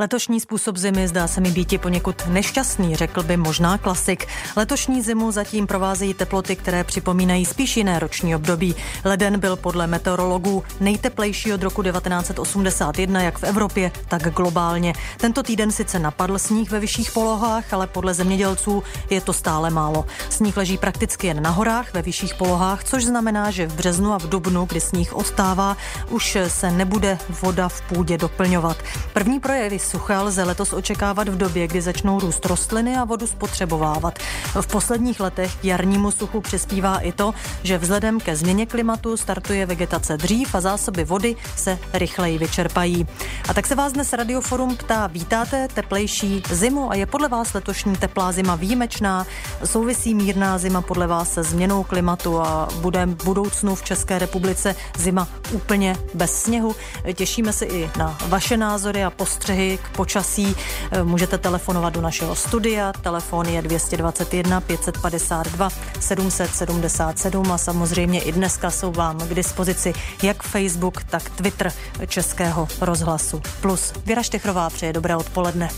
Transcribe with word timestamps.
Letošní 0.00 0.40
způsob 0.40 0.76
zimy 0.76 1.08
zdá 1.08 1.26
se 1.26 1.40
mi 1.40 1.50
býti 1.50 1.78
poněkud 1.78 2.26
nešťastný, 2.26 2.96
řekl 2.96 3.22
by 3.22 3.36
možná 3.36 3.78
klasik. 3.78 4.26
Letošní 4.56 5.02
zimu 5.02 5.30
zatím 5.30 5.66
provázejí 5.66 6.14
teploty, 6.14 6.56
které 6.56 6.84
připomínají 6.84 7.46
spíš 7.46 7.76
jiné 7.76 7.98
roční 7.98 8.36
období. 8.36 8.74
Leden 9.04 9.40
byl 9.40 9.56
podle 9.56 9.86
meteorologů 9.86 10.62
nejteplejší 10.80 11.52
od 11.52 11.62
roku 11.62 11.82
1981 11.82 13.22
jak 13.22 13.38
v 13.38 13.44
Evropě, 13.44 13.92
tak 14.08 14.34
globálně. 14.34 14.92
Tento 15.16 15.42
týden 15.42 15.72
sice 15.72 15.98
napadl 15.98 16.38
sníh 16.38 16.70
ve 16.70 16.80
vyšších 16.80 17.12
polohách, 17.12 17.72
ale 17.72 17.86
podle 17.86 18.14
zemědělců 18.14 18.82
je 19.10 19.20
to 19.20 19.32
stále 19.32 19.70
málo. 19.70 20.06
Sníh 20.30 20.56
leží 20.56 20.78
prakticky 20.78 21.26
jen 21.26 21.42
na 21.42 21.50
horách 21.50 21.94
ve 21.94 22.02
vyšších 22.02 22.34
polohách, 22.34 22.84
což 22.84 23.04
znamená, 23.04 23.50
že 23.50 23.66
v 23.66 23.74
březnu 23.74 24.12
a 24.12 24.18
v 24.18 24.28
dubnu, 24.28 24.64
kdy 24.64 24.80
sníh 24.80 25.16
odstává, 25.16 25.76
už 26.08 26.38
se 26.48 26.70
nebude 26.70 27.18
voda 27.42 27.68
v 27.68 27.82
půdě 27.82 28.18
doplňovat. 28.18 28.76
První 29.12 29.40
projevy 29.40 29.78
sucha 29.90 30.22
lze 30.22 30.44
letos 30.44 30.72
očekávat 30.72 31.28
v 31.28 31.36
době, 31.36 31.66
kdy 31.66 31.80
začnou 31.80 32.20
růst 32.20 32.46
rostliny 32.46 32.96
a 32.96 33.04
vodu 33.04 33.26
spotřebovávat. 33.26 34.18
V 34.60 34.66
posledních 34.66 35.20
letech 35.20 35.54
k 35.54 35.64
jarnímu 35.64 36.10
suchu 36.10 36.40
přispívá 36.40 36.98
i 36.98 37.12
to, 37.12 37.34
že 37.62 37.78
vzhledem 37.78 38.20
ke 38.20 38.36
změně 38.36 38.66
klimatu 38.66 39.16
startuje 39.16 39.66
vegetace 39.66 40.16
dřív 40.16 40.54
a 40.54 40.60
zásoby 40.60 41.04
vody 41.04 41.36
se 41.56 41.78
rychleji 41.92 42.38
vyčerpají. 42.38 43.06
A 43.48 43.54
tak 43.54 43.66
se 43.66 43.74
vás 43.74 43.92
dnes 43.92 44.12
Radioforum 44.12 44.76
ptá, 44.76 45.06
vítáte 45.06 45.68
teplejší 45.74 46.42
zimu 46.50 46.90
a 46.90 46.94
je 46.94 47.06
podle 47.06 47.28
vás 47.28 47.54
letošní 47.54 47.96
teplá 47.96 48.32
zima 48.32 48.54
výjimečná? 48.54 49.26
Souvisí 49.64 50.14
mírná 50.14 50.58
zima 50.58 50.82
podle 50.82 51.06
vás 51.06 51.32
se 51.32 51.42
změnou 51.42 51.82
klimatu 51.82 52.40
a 52.40 52.68
bude 52.80 53.06
v 53.06 53.24
budoucnu 53.24 53.74
v 53.74 53.82
České 53.82 54.18
republice 54.18 54.76
zima 54.98 55.28
úplně 55.52 55.96
bez 56.14 56.42
sněhu? 56.42 56.76
Těšíme 57.14 57.52
se 57.52 57.64
i 57.64 57.90
na 57.98 58.18
vaše 58.28 58.56
názory 58.56 59.04
a 59.04 59.10
postřehy 59.10 59.79
k 59.80 59.96
počasí. 59.96 60.56
Můžete 61.02 61.38
telefonovat 61.38 61.94
do 61.94 62.00
našeho 62.00 62.34
studia. 62.34 62.92
Telefon 62.92 63.46
je 63.46 63.62
221 63.62 64.60
552 64.60 65.68
777 66.00 67.52
a 67.52 67.58
samozřejmě 67.58 68.20
i 68.20 68.32
dneska 68.32 68.70
jsou 68.70 68.92
vám 68.92 69.18
k 69.18 69.34
dispozici 69.34 69.92
jak 70.22 70.42
Facebook, 70.42 71.02
tak 71.04 71.30
Twitter 71.30 71.72
Českého 72.06 72.68
rozhlasu. 72.80 73.42
Plus 73.60 73.92
Věra 74.06 74.22
Štechrová 74.22 74.70
přeje 74.70 74.92
dobré 74.92 75.16
odpoledne. 75.16 75.68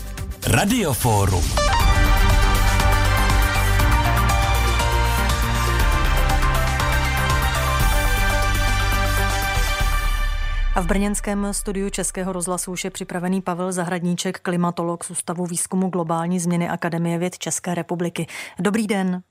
Radioforum. 0.47 1.43
A 10.75 10.81
v 10.81 10.85
brněnském 10.85 11.53
studiu 11.53 11.89
Českého 11.89 12.33
rozhlasu 12.33 12.71
už 12.71 12.83
je 12.83 12.89
připravený 12.89 13.41
Pavel 13.41 13.71
Zahradníček, 13.71 14.39
klimatolog 14.39 15.03
z 15.03 15.11
Ústavu 15.11 15.45
výzkumu 15.45 15.89
globální 15.89 16.39
změny 16.39 16.69
Akademie 16.69 17.17
věd 17.17 17.37
České 17.37 17.75
republiky. 17.75 18.27
Dobrý 18.59 18.87
den, 18.87 19.23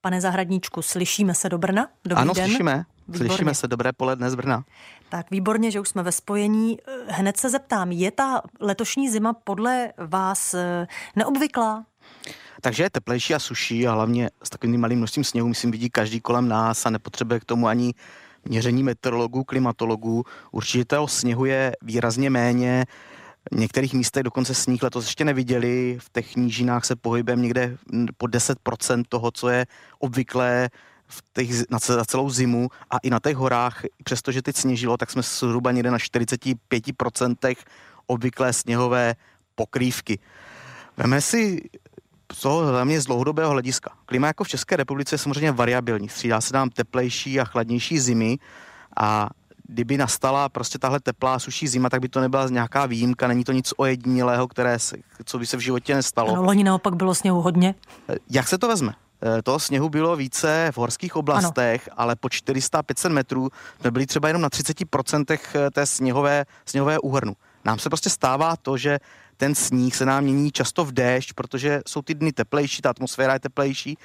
pane 0.00 0.20
Zahradníčku, 0.20 0.82
slyšíme 0.82 1.34
se 1.34 1.48
do 1.48 1.58
Brna? 1.58 1.88
Dobrý 2.04 2.22
ano, 2.22 2.34
den. 2.34 2.44
slyšíme. 2.44 2.84
Výborně. 3.08 3.28
Slyšíme 3.28 3.54
se, 3.54 3.68
dobré 3.68 3.92
poledne 3.92 4.30
z 4.30 4.34
Brna. 4.34 4.64
Tak 5.08 5.30
výborně, 5.30 5.70
že 5.70 5.80
už 5.80 5.88
jsme 5.88 6.02
ve 6.02 6.12
spojení. 6.12 6.78
Hned 7.08 7.36
se 7.36 7.50
zeptám, 7.50 7.92
je 7.92 8.10
ta 8.10 8.42
letošní 8.60 9.10
zima 9.10 9.32
podle 9.32 9.92
vás 9.98 10.54
eh, 10.54 10.86
neobvyklá? 11.16 11.84
Takže 12.60 12.82
je 12.82 12.90
teplejší 12.90 13.34
a 13.34 13.38
suší 13.38 13.88
a 13.88 13.92
hlavně 13.92 14.30
s 14.42 14.50
takovým 14.50 14.80
malým 14.80 14.98
množstvím 14.98 15.24
sněhu, 15.24 15.48
myslím, 15.48 15.70
vidí 15.70 15.90
každý 15.90 16.20
kolem 16.20 16.48
nás 16.48 16.86
a 16.86 16.90
nepotřebuje 16.90 17.40
k 17.40 17.44
tomu 17.44 17.66
ani 17.66 17.94
měření 18.44 18.82
meteorologů, 18.82 19.44
klimatologů. 19.44 20.24
Určitě 20.50 20.84
toho 20.84 21.08
sněhu 21.08 21.44
je 21.44 21.72
výrazně 21.82 22.30
méně. 22.30 22.84
V 23.52 23.58
některých 23.58 23.94
místech 23.94 24.22
dokonce 24.22 24.54
sníh 24.54 24.82
letos 24.82 25.04
ještě 25.04 25.24
neviděli. 25.24 25.98
V 26.00 26.10
těch 26.12 26.36
nížinách 26.36 26.84
se 26.84 26.96
pohybem 26.96 27.42
někde 27.42 27.76
po 28.16 28.26
10% 28.26 29.02
toho, 29.08 29.30
co 29.30 29.48
je 29.48 29.66
obvyklé 29.98 30.68
v 31.06 31.22
těch, 31.32 31.70
na, 31.70 31.78
celou 32.04 32.30
zimu 32.30 32.68
a 32.90 32.98
i 32.98 33.10
na 33.10 33.20
těch 33.20 33.36
horách, 33.36 33.82
přestože 34.04 34.42
teď 34.42 34.56
sněžilo, 34.56 34.96
tak 34.96 35.10
jsme 35.10 35.22
zhruba 35.22 35.72
někde 35.72 35.90
na 35.90 35.98
45% 35.98 37.56
obvyklé 38.06 38.52
sněhové 38.52 39.14
pokrývky. 39.54 40.18
Veme 40.96 41.20
si 41.20 41.68
toho 42.34 42.66
hlavně 42.66 43.00
z 43.00 43.04
dlouhodobého 43.04 43.50
hlediska. 43.50 43.90
Klima 44.06 44.26
jako 44.26 44.44
v 44.44 44.48
České 44.48 44.76
republice 44.76 45.14
je 45.14 45.18
samozřejmě 45.18 45.52
variabilní. 45.52 46.08
Střídá 46.08 46.40
se 46.40 46.54
nám 46.54 46.70
teplejší 46.70 47.40
a 47.40 47.44
chladnější 47.44 47.98
zimy 47.98 48.38
a 48.96 49.28
kdyby 49.66 49.98
nastala 49.98 50.48
prostě 50.48 50.78
tahle 50.78 51.00
teplá, 51.00 51.38
suší 51.38 51.68
zima, 51.68 51.88
tak 51.88 52.00
by 52.00 52.08
to 52.08 52.20
nebyla 52.20 52.48
nějaká 52.48 52.86
výjimka, 52.86 53.28
není 53.28 53.44
to 53.44 53.52
nic 53.52 53.72
ojedinělého, 53.76 54.48
které 54.48 54.78
se, 54.78 54.96
co 55.24 55.38
by 55.38 55.46
se 55.46 55.56
v 55.56 55.60
životě 55.60 55.94
nestalo. 55.94 56.32
Ano, 56.32 56.42
loni 56.42 56.64
naopak 56.64 56.94
bylo 56.94 57.14
sněhu 57.14 57.40
hodně. 57.42 57.74
Jak 58.30 58.48
se 58.48 58.58
to 58.58 58.68
vezme? 58.68 58.94
Eh, 59.22 59.42
toho 59.42 59.58
sněhu 59.58 59.88
bylo 59.88 60.16
více 60.16 60.68
v 60.72 60.78
horských 60.78 61.16
oblastech, 61.16 61.88
ano. 61.88 62.00
ale 62.00 62.16
po 62.16 62.28
400-500 62.28 63.12
metrů 63.12 63.50
jsme 63.80 63.90
byli 63.90 64.06
třeba 64.06 64.28
jenom 64.28 64.42
na 64.42 64.48
30% 64.48 65.38
eh, 65.54 65.70
té 65.70 65.86
sněhové, 65.86 66.44
sněhové 66.66 66.98
úhrnu. 66.98 67.36
Nám 67.64 67.78
se 67.78 67.88
prostě 67.88 68.10
stává 68.10 68.56
to, 68.56 68.76
že 68.76 68.98
ten 69.40 69.54
sníh 69.54 69.96
se 69.96 70.04
nám 70.04 70.24
mění 70.24 70.52
často 70.52 70.84
v 70.84 70.92
déšť, 70.92 71.32
protože 71.32 71.80
jsou 71.88 72.02
ty 72.02 72.14
dny 72.14 72.32
teplejší, 72.32 72.82
ta 72.82 72.90
atmosféra 72.90 73.32
je 73.32 73.40
teplejší 73.40 73.98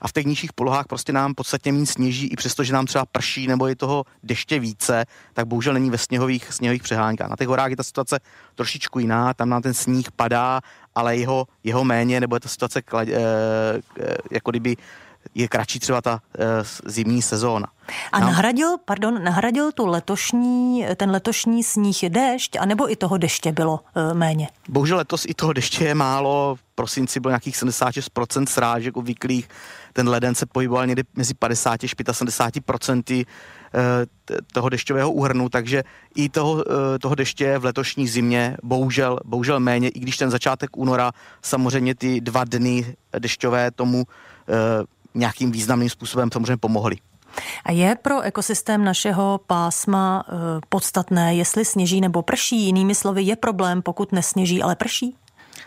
a 0.00 0.08
v 0.08 0.12
těch 0.12 0.26
nižších 0.26 0.52
polohách 0.52 0.86
prostě 0.86 1.12
nám 1.12 1.34
podstatně 1.34 1.72
méně 1.72 1.86
sněží, 1.86 2.26
i 2.26 2.36
přesto, 2.36 2.64
že 2.64 2.72
nám 2.72 2.86
třeba 2.86 3.06
prší 3.06 3.46
nebo 3.46 3.66
je 3.66 3.76
toho 3.76 4.04
deště 4.22 4.58
více, 4.58 5.04
tak 5.32 5.46
bohužel 5.46 5.74
není 5.74 5.90
ve 5.90 5.98
sněhových, 5.98 6.52
sněhových 6.52 6.82
přehánkách. 6.82 7.30
Na 7.30 7.36
těch 7.36 7.48
horách 7.48 7.70
je 7.70 7.76
ta 7.76 7.82
situace 7.82 8.20
trošičku 8.54 8.98
jiná, 8.98 9.34
tam 9.34 9.48
nám 9.48 9.62
ten 9.62 9.74
sníh 9.74 10.12
padá, 10.12 10.60
ale 10.94 11.16
jeho, 11.16 11.46
jeho 11.64 11.84
méně, 11.84 12.20
nebo 12.20 12.36
je 12.36 12.40
ta 12.40 12.48
situace 12.48 12.82
klad, 12.82 13.08
e, 13.08 13.12
e, 13.14 13.80
jako 14.30 14.50
kdyby 14.50 14.76
je 15.34 15.48
kratší 15.48 15.78
třeba 15.78 16.00
ta 16.00 16.20
e, 16.38 16.44
zimní 16.90 17.22
sezóna. 17.22 17.66
A 18.12 18.20
no. 18.20 18.26
nahradil, 18.26 18.76
pardon, 18.84 19.24
nahradil 19.24 19.72
tu 19.72 19.86
letošní, 19.86 20.86
ten 20.96 21.10
letošní 21.10 21.64
sníh 21.64 22.04
déšť, 22.08 22.56
anebo 22.60 22.92
i 22.92 22.96
toho 22.96 23.18
deště 23.18 23.52
bylo 23.52 23.80
e, 23.94 24.14
méně? 24.14 24.48
Bohužel 24.68 24.96
letos 24.96 25.24
i 25.28 25.34
toho 25.34 25.52
deště 25.52 25.84
je 25.84 25.94
málo. 25.94 26.54
V 26.54 26.74
prosinci 26.74 27.20
bylo 27.20 27.30
nějakých 27.30 27.56
76% 27.56 28.46
srážek 28.46 28.96
obvyklých. 28.96 29.48
Ten 29.92 30.08
leden 30.08 30.34
se 30.34 30.46
pohyboval 30.46 30.86
někdy 30.86 31.02
mezi 31.16 31.34
50 31.34 31.84
až 31.84 31.94
75% 31.96 33.26
toho 34.52 34.68
dešťového 34.68 35.12
úhrnu, 35.12 35.48
takže 35.48 35.84
i 36.14 36.28
toho, 36.28 36.64
toho 37.00 37.14
deště 37.14 37.58
v 37.58 37.64
letošní 37.64 38.08
zimě 38.08 38.56
bohužel, 38.62 39.18
bohužel 39.24 39.60
méně, 39.60 39.88
i 39.88 40.00
když 40.00 40.16
ten 40.16 40.30
začátek 40.30 40.76
února 40.76 41.12
samozřejmě 41.42 41.94
ty 41.94 42.20
dva 42.20 42.44
dny 42.44 42.96
dešťové 43.18 43.70
tomu 43.70 44.04
nějakým 45.14 45.52
významným 45.52 45.90
způsobem 45.90 46.28
samozřejmě 46.32 46.56
pomohly. 46.56 46.96
A 47.64 47.72
je 47.72 47.96
pro 48.02 48.20
ekosystém 48.20 48.84
našeho 48.84 49.40
pásma 49.46 50.24
e, 50.28 50.32
podstatné, 50.68 51.34
jestli 51.34 51.64
sněží 51.64 52.00
nebo 52.00 52.22
prší? 52.22 52.64
Jinými 52.64 52.94
slovy, 52.94 53.22
je 53.22 53.36
problém, 53.36 53.82
pokud 53.82 54.12
nesněží, 54.12 54.62
ale 54.62 54.76
prší? 54.76 55.16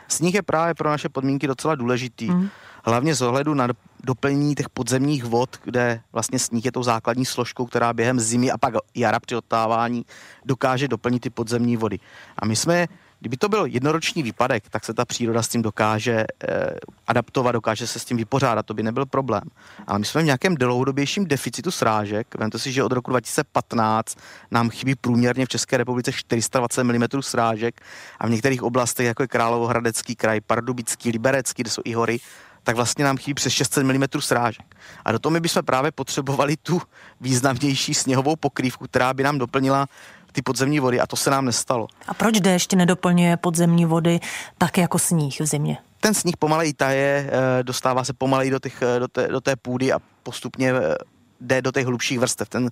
Sníh 0.07 0.33
je 0.33 0.41
právě 0.41 0.73
pro 0.73 0.89
naše 0.89 1.09
podmínky 1.09 1.47
docela 1.47 1.75
důležitý. 1.75 2.29
Mm. 2.29 2.49
Hlavně 2.85 3.15
z 3.15 3.21
ohledu 3.21 3.53
na 3.53 3.67
doplnění 4.03 4.55
těch 4.55 4.69
podzemních 4.69 5.23
vod, 5.23 5.57
kde 5.63 6.01
vlastně 6.13 6.39
sníh 6.39 6.65
je 6.65 6.71
tou 6.71 6.83
základní 6.83 7.25
složkou, 7.25 7.65
která 7.65 7.93
během 7.93 8.19
zimy 8.19 8.51
a 8.51 8.57
pak 8.57 8.73
jara 8.95 9.19
při 9.19 9.35
odtávání 9.35 10.05
dokáže 10.45 10.87
doplnit 10.87 11.19
ty 11.19 11.29
podzemní 11.29 11.77
vody. 11.77 11.99
A 12.39 12.45
my 12.45 12.55
jsme 12.55 12.87
Kdyby 13.19 13.37
to 13.37 13.49
byl 13.49 13.65
jednoroční 13.65 14.23
výpadek, 14.23 14.69
tak 14.69 14.85
se 14.85 14.93
ta 14.93 15.05
příroda 15.05 15.43
s 15.43 15.47
tím 15.47 15.61
dokáže 15.61 16.25
eh, 16.43 16.69
adaptovat, 17.07 17.51
dokáže 17.51 17.87
se 17.87 17.99
s 17.99 18.05
tím 18.05 18.17
vypořádat, 18.17 18.65
to 18.65 18.73
by 18.73 18.83
nebyl 18.83 19.05
problém. 19.05 19.43
Ale 19.87 19.99
my 19.99 20.05
jsme 20.05 20.21
v 20.21 20.25
nějakém 20.25 20.55
dlouhodobějším 20.55 21.25
deficitu 21.25 21.71
srážek. 21.71 22.35
Vemte 22.37 22.59
si, 22.59 22.71
že 22.71 22.83
od 22.83 22.91
roku 22.91 23.11
2015 23.11 24.17
nám 24.51 24.69
chybí 24.69 24.95
průměrně 24.95 25.45
v 25.45 25.49
České 25.49 25.77
republice 25.77 26.11
420 26.11 26.83
mm 26.83 27.03
srážek 27.21 27.81
a 28.19 28.27
v 28.27 28.29
některých 28.29 28.63
oblastech, 28.63 29.05
jako 29.05 29.23
je 29.23 29.27
Královohradecký 29.27 30.15
kraj, 30.15 30.41
Pardubický, 30.41 31.11
Liberecký, 31.11 31.63
kde 31.63 31.69
jsou 31.69 31.81
i 31.85 31.93
hory, 31.93 32.19
tak 32.65 32.75
vlastně 32.75 33.05
nám 33.05 33.17
chybí 33.17 33.33
přes 33.33 33.53
600 33.53 33.83
mm 33.83 34.03
srážek. 34.19 34.75
A 35.05 35.11
do 35.11 35.19
toho 35.19 35.33
my 35.33 35.39
bychom 35.39 35.63
právě 35.63 35.91
potřebovali 35.91 36.57
tu 36.57 36.81
významnější 37.21 37.93
sněhovou 37.93 38.35
pokrývku, 38.35 38.85
která 38.87 39.13
by 39.13 39.23
nám 39.23 39.37
doplnila 39.37 39.87
ty 40.35 40.41
podzemní 40.41 40.79
vody 40.79 40.99
a 40.99 41.07
to 41.07 41.15
se 41.15 41.29
nám 41.29 41.45
nestalo. 41.45 41.87
A 42.07 42.13
proč 42.13 42.43
déšť 42.43 42.75
nedoplňuje 42.75 43.37
podzemní 43.37 43.85
vody 43.85 44.19
tak 44.57 44.77
jako 44.77 44.99
sníh 44.99 45.39
v 45.39 45.45
zimě? 45.45 45.77
Ten 45.99 46.13
sníh 46.13 46.37
pomalej 46.37 46.73
taje, 46.73 47.29
eh, 47.31 47.63
dostává 47.63 48.03
se 48.03 48.13
pomalej 48.13 48.49
do, 48.49 48.59
těch, 48.59 48.81
eh, 48.81 48.99
do, 48.99 49.07
té, 49.07 49.27
do 49.27 49.41
té 49.41 49.55
půdy 49.55 49.93
a 49.93 49.99
postupně 50.23 50.73
eh, 50.75 50.95
jde 51.41 51.61
do 51.61 51.71
těch 51.71 51.85
hlubších 51.85 52.19
vrstev. 52.19 52.49
Ten, 52.49 52.69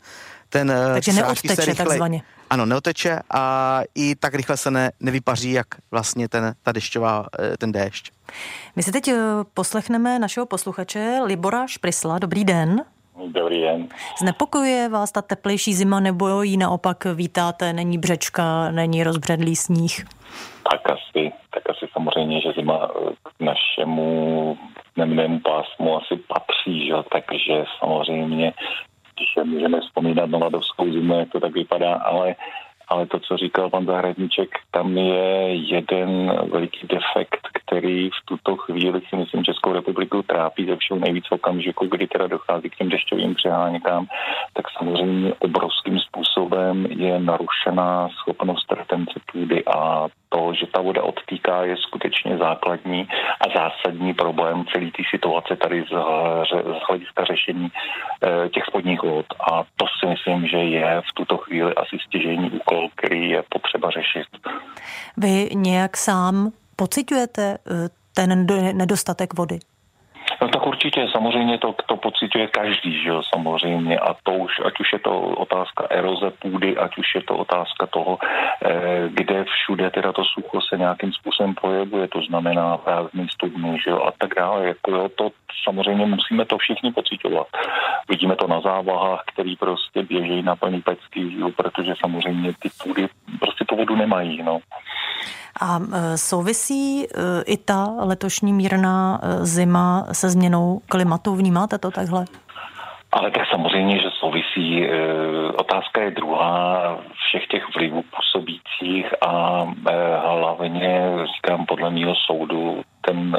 ten 0.49 0.73
Takže 0.93 1.13
neodteče 1.13 1.65
rychle, 1.65 1.85
takzvaně. 1.85 2.21
Ano, 2.49 2.65
neoteče 2.65 3.19
a 3.29 3.81
i 3.95 4.15
tak 4.15 4.35
rychle 4.35 4.57
se 4.57 4.71
ne, 4.71 4.91
nevypaří, 4.99 5.51
jak 5.51 5.67
vlastně 5.91 6.29
ten, 6.29 6.55
ta 6.63 6.71
dešťová, 6.71 7.25
ten 7.57 7.71
déšť. 7.71 8.11
My 8.75 8.83
si 8.83 8.91
teď 8.91 9.11
poslechneme 9.53 10.19
našeho 10.19 10.45
posluchače 10.45 11.19
Libora 11.25 11.67
Šprisla. 11.67 12.19
Dobrý 12.19 12.45
den. 12.45 12.85
Dobrý 13.17 13.61
den. 13.61 13.87
Znepokojuje 14.19 14.89
vás 14.89 15.11
ta 15.11 15.21
teplejší 15.21 15.73
zima 15.73 15.99
nebo 15.99 16.41
ji 16.41 16.57
naopak 16.57 17.05
vítáte, 17.05 17.73
není 17.73 17.97
břečka, 17.97 18.71
není 18.71 19.03
rozbředlý 19.03 19.55
sníh? 19.55 20.05
Tak 20.71 20.89
asi, 20.89 21.31
tak 21.53 21.69
asi 21.69 21.87
samozřejmě, 21.93 22.41
že 22.41 22.51
zima 22.51 22.91
k 23.23 23.43
našemu 23.43 24.57
dnevnému 24.95 25.39
pásmu 25.39 25.97
asi 25.97 26.15
patří, 26.27 26.87
že? 26.87 26.93
takže 27.11 27.63
samozřejmě, 27.79 28.53
když 29.15 29.45
můžeme 29.45 29.81
vzpomínat 29.81 30.29
na 30.29 30.37
ladovskou 30.37 30.91
zimu, 30.91 31.19
jak 31.19 31.31
to 31.31 31.39
tak 31.39 31.53
vypadá, 31.53 31.93
ale 31.93 32.35
ale 32.93 33.05
to, 33.05 33.19
co 33.19 33.37
říkal 33.37 33.69
pan 33.69 33.85
Zahradníček, 33.85 34.49
tam 34.71 34.97
je 34.97 35.55
jeden 35.55 36.31
veliký 36.51 36.87
defekt, 36.87 37.47
který 37.53 38.09
v 38.09 38.25
tuto 38.25 38.55
chvíli 38.55 39.01
si 39.09 39.15
myslím 39.15 39.43
Českou 39.43 39.73
republiku 39.73 40.21
trápí 40.21 40.65
ze 40.65 40.75
všeho 40.75 40.99
nejvíc 40.99 41.25
okamžiku, 41.29 41.85
kdy 41.85 42.07
teda 42.07 42.27
dochází 42.27 42.69
k 42.69 42.75
těm 42.75 42.89
dešťovým 42.89 43.35
přeháňkám, 43.35 44.05
tak 44.53 44.65
samozřejmě 44.77 45.33
obrovským 45.39 45.99
způsobem 45.99 46.85
je 46.89 47.19
narušená 47.19 48.09
schopnost 48.09 48.71
retence 48.71 49.19
půdy 49.31 49.63
a 49.65 50.07
to, 50.29 50.53
že 50.53 50.65
ta 50.73 50.81
voda 50.81 51.03
odtýká, 51.03 51.63
je 51.63 51.77
skutečně 51.77 52.37
základní 52.37 53.07
a 53.41 53.59
zásadní 53.59 54.13
problém 54.13 54.65
celé 54.65 54.85
té 54.85 55.03
situace 55.09 55.55
tady 55.55 55.85
z, 55.89 55.93
hlediska 56.89 57.23
řešení 57.23 57.67
e, 57.67 58.49
těch 58.49 58.65
spodních 58.65 59.03
vod. 59.03 59.25
A 59.51 59.63
to 59.77 59.85
si 59.99 60.05
myslím, 60.09 60.47
že 60.47 60.57
je 60.57 61.01
v 61.01 61.13
tuto 61.13 61.37
chvíli 61.37 61.75
asi 61.75 61.97
stěžení 62.05 62.51
úkol, 62.51 62.82
který 62.95 63.29
je 63.29 63.43
potřeba 63.49 63.89
řešit. 63.89 64.27
Vy 65.17 65.49
nějak 65.53 65.97
sám 65.97 66.51
pocitujete 66.75 67.57
eh, 67.57 67.89
ten 68.13 68.45
nedostatek 68.77 69.33
vody? 69.33 69.59
No 70.41 70.47
tak 70.47 70.67
určitě, 70.83 71.07
samozřejmě 71.11 71.57
to, 71.57 71.75
to 71.85 71.97
pocituje 71.97 72.47
každý, 72.47 73.03
že 73.03 73.09
jo, 73.09 73.21
samozřejmě. 73.33 73.99
A 73.99 74.15
to 74.23 74.31
už, 74.31 74.51
ať 74.65 74.79
už 74.79 74.93
je 74.93 74.99
to 74.99 75.21
otázka 75.21 75.87
eroze 75.89 76.31
půdy, 76.39 76.77
ať 76.77 76.97
už 76.97 77.15
je 77.15 77.21
to 77.21 77.37
otázka 77.37 77.87
toho, 77.87 78.17
eh, 78.19 79.09
kde 79.09 79.43
všude 79.43 79.89
teda 79.89 80.11
to 80.11 80.23
sucho 80.25 80.61
se 80.61 80.77
nějakým 80.77 81.13
způsobem 81.13 81.55
projevuje, 81.55 82.07
to 82.07 82.21
znamená 82.21 82.77
prázdný 82.77 83.27
studny, 83.29 83.79
že 83.83 83.89
jo, 83.91 84.03
a 84.03 84.11
tak 84.17 84.35
dále. 84.35 84.67
Jako 84.67 84.91
jo, 84.91 85.09
to 85.15 85.31
samozřejmě 85.63 86.05
musíme 86.05 86.45
to 86.45 86.57
všichni 86.57 86.91
pocitovat. 86.91 87.47
Vidíme 88.09 88.35
to 88.35 88.47
na 88.47 88.61
závahách, 88.61 89.23
který 89.33 89.55
prostě 89.55 90.03
běží 90.03 90.41
na 90.41 90.55
plný 90.55 90.81
pecky, 90.81 91.39
jo, 91.39 91.49
protože 91.55 91.93
samozřejmě 91.99 92.53
ty 92.59 92.69
půdy 92.83 93.07
prostě 93.39 93.65
tu 93.65 93.75
vodu 93.75 93.95
nemají, 93.95 94.43
no. 94.43 94.59
A 95.61 95.79
e, 95.79 96.17
souvisí 96.17 97.05
e, 97.05 97.07
i 97.45 97.57
ta 97.57 97.87
letošní 97.99 98.53
mírná 98.53 99.21
zima 99.41 100.05
se 100.11 100.29
změnou 100.29 100.72
klimatu? 100.89 101.35
Vnímáte 101.35 101.77
to 101.77 101.91
takhle? 101.91 102.25
Ale 103.11 103.31
tak 103.31 103.43
samozřejmě, 103.51 103.99
že 103.99 104.09
souvisí. 104.19 104.87
Otázka 105.57 106.01
je 106.01 106.11
druhá 106.11 106.97
všech 107.13 107.47
těch 107.47 107.63
vlivů 107.75 108.03
působících 108.15 109.13
a 109.21 109.63
hlavně, 110.27 111.09
říkám, 111.35 111.65
podle 111.65 111.89
mého 111.89 112.15
soudu, 112.15 112.81
ten 113.01 113.37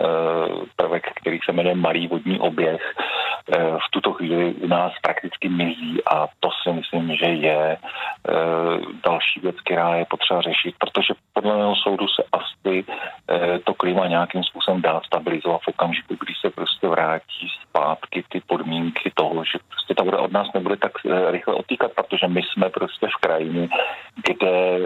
prvek, 0.77 1.13
který 1.15 1.39
se 1.45 1.53
jmenuje 1.53 1.75
malý 1.75 2.07
vodní 2.09 2.39
oběh, 2.39 2.95
v 3.53 3.91
tuto 3.91 4.13
chvíli 4.13 4.55
u 4.55 4.67
nás 4.67 4.93
prakticky 5.03 5.49
mizí 5.49 6.01
a 6.07 6.27
to 6.41 6.49
si 6.63 6.73
myslím, 6.73 7.17
že 7.17 7.27
je 7.27 7.77
další 9.05 9.41
věc, 9.41 9.57
která 9.65 9.97
je 9.97 10.05
potřeba 10.05 10.41
řešit, 10.41 10.75
protože 10.79 11.15
podle 11.33 11.57
mého 11.57 11.77
soudu 11.77 12.09
se 12.09 12.23
asi 12.33 12.85
eh, 12.85 13.59
to 13.59 13.75
klima 13.75 14.07
nějakým 14.07 14.45
způsobem 14.45 14.83
dá 14.83 15.01
stabilizovat 15.07 15.61
v 15.63 15.69
okamžiku, 15.69 16.17
kdy 16.21 16.33
se 16.41 16.51
prostě 16.51 16.89
vrátí 16.89 17.49
zpátky 17.63 18.25
ty 18.29 18.41
podmínky 18.47 19.13
toho, 19.15 19.45
že 19.45 19.59
prostě 19.69 19.95
ta 19.95 20.05
voda 20.05 20.19
od 20.19 20.33
nás 20.33 20.49
nebude 20.55 20.77
tak 20.77 20.93
eh, 21.07 21.31
rychle 21.31 21.55
otýkat, 21.55 21.93
protože 21.93 22.29
my 22.29 22.43
jsme 22.43 22.71
prostě 22.71 23.07
v 23.07 23.21
krajině, 23.21 23.69
kde 24.27 24.79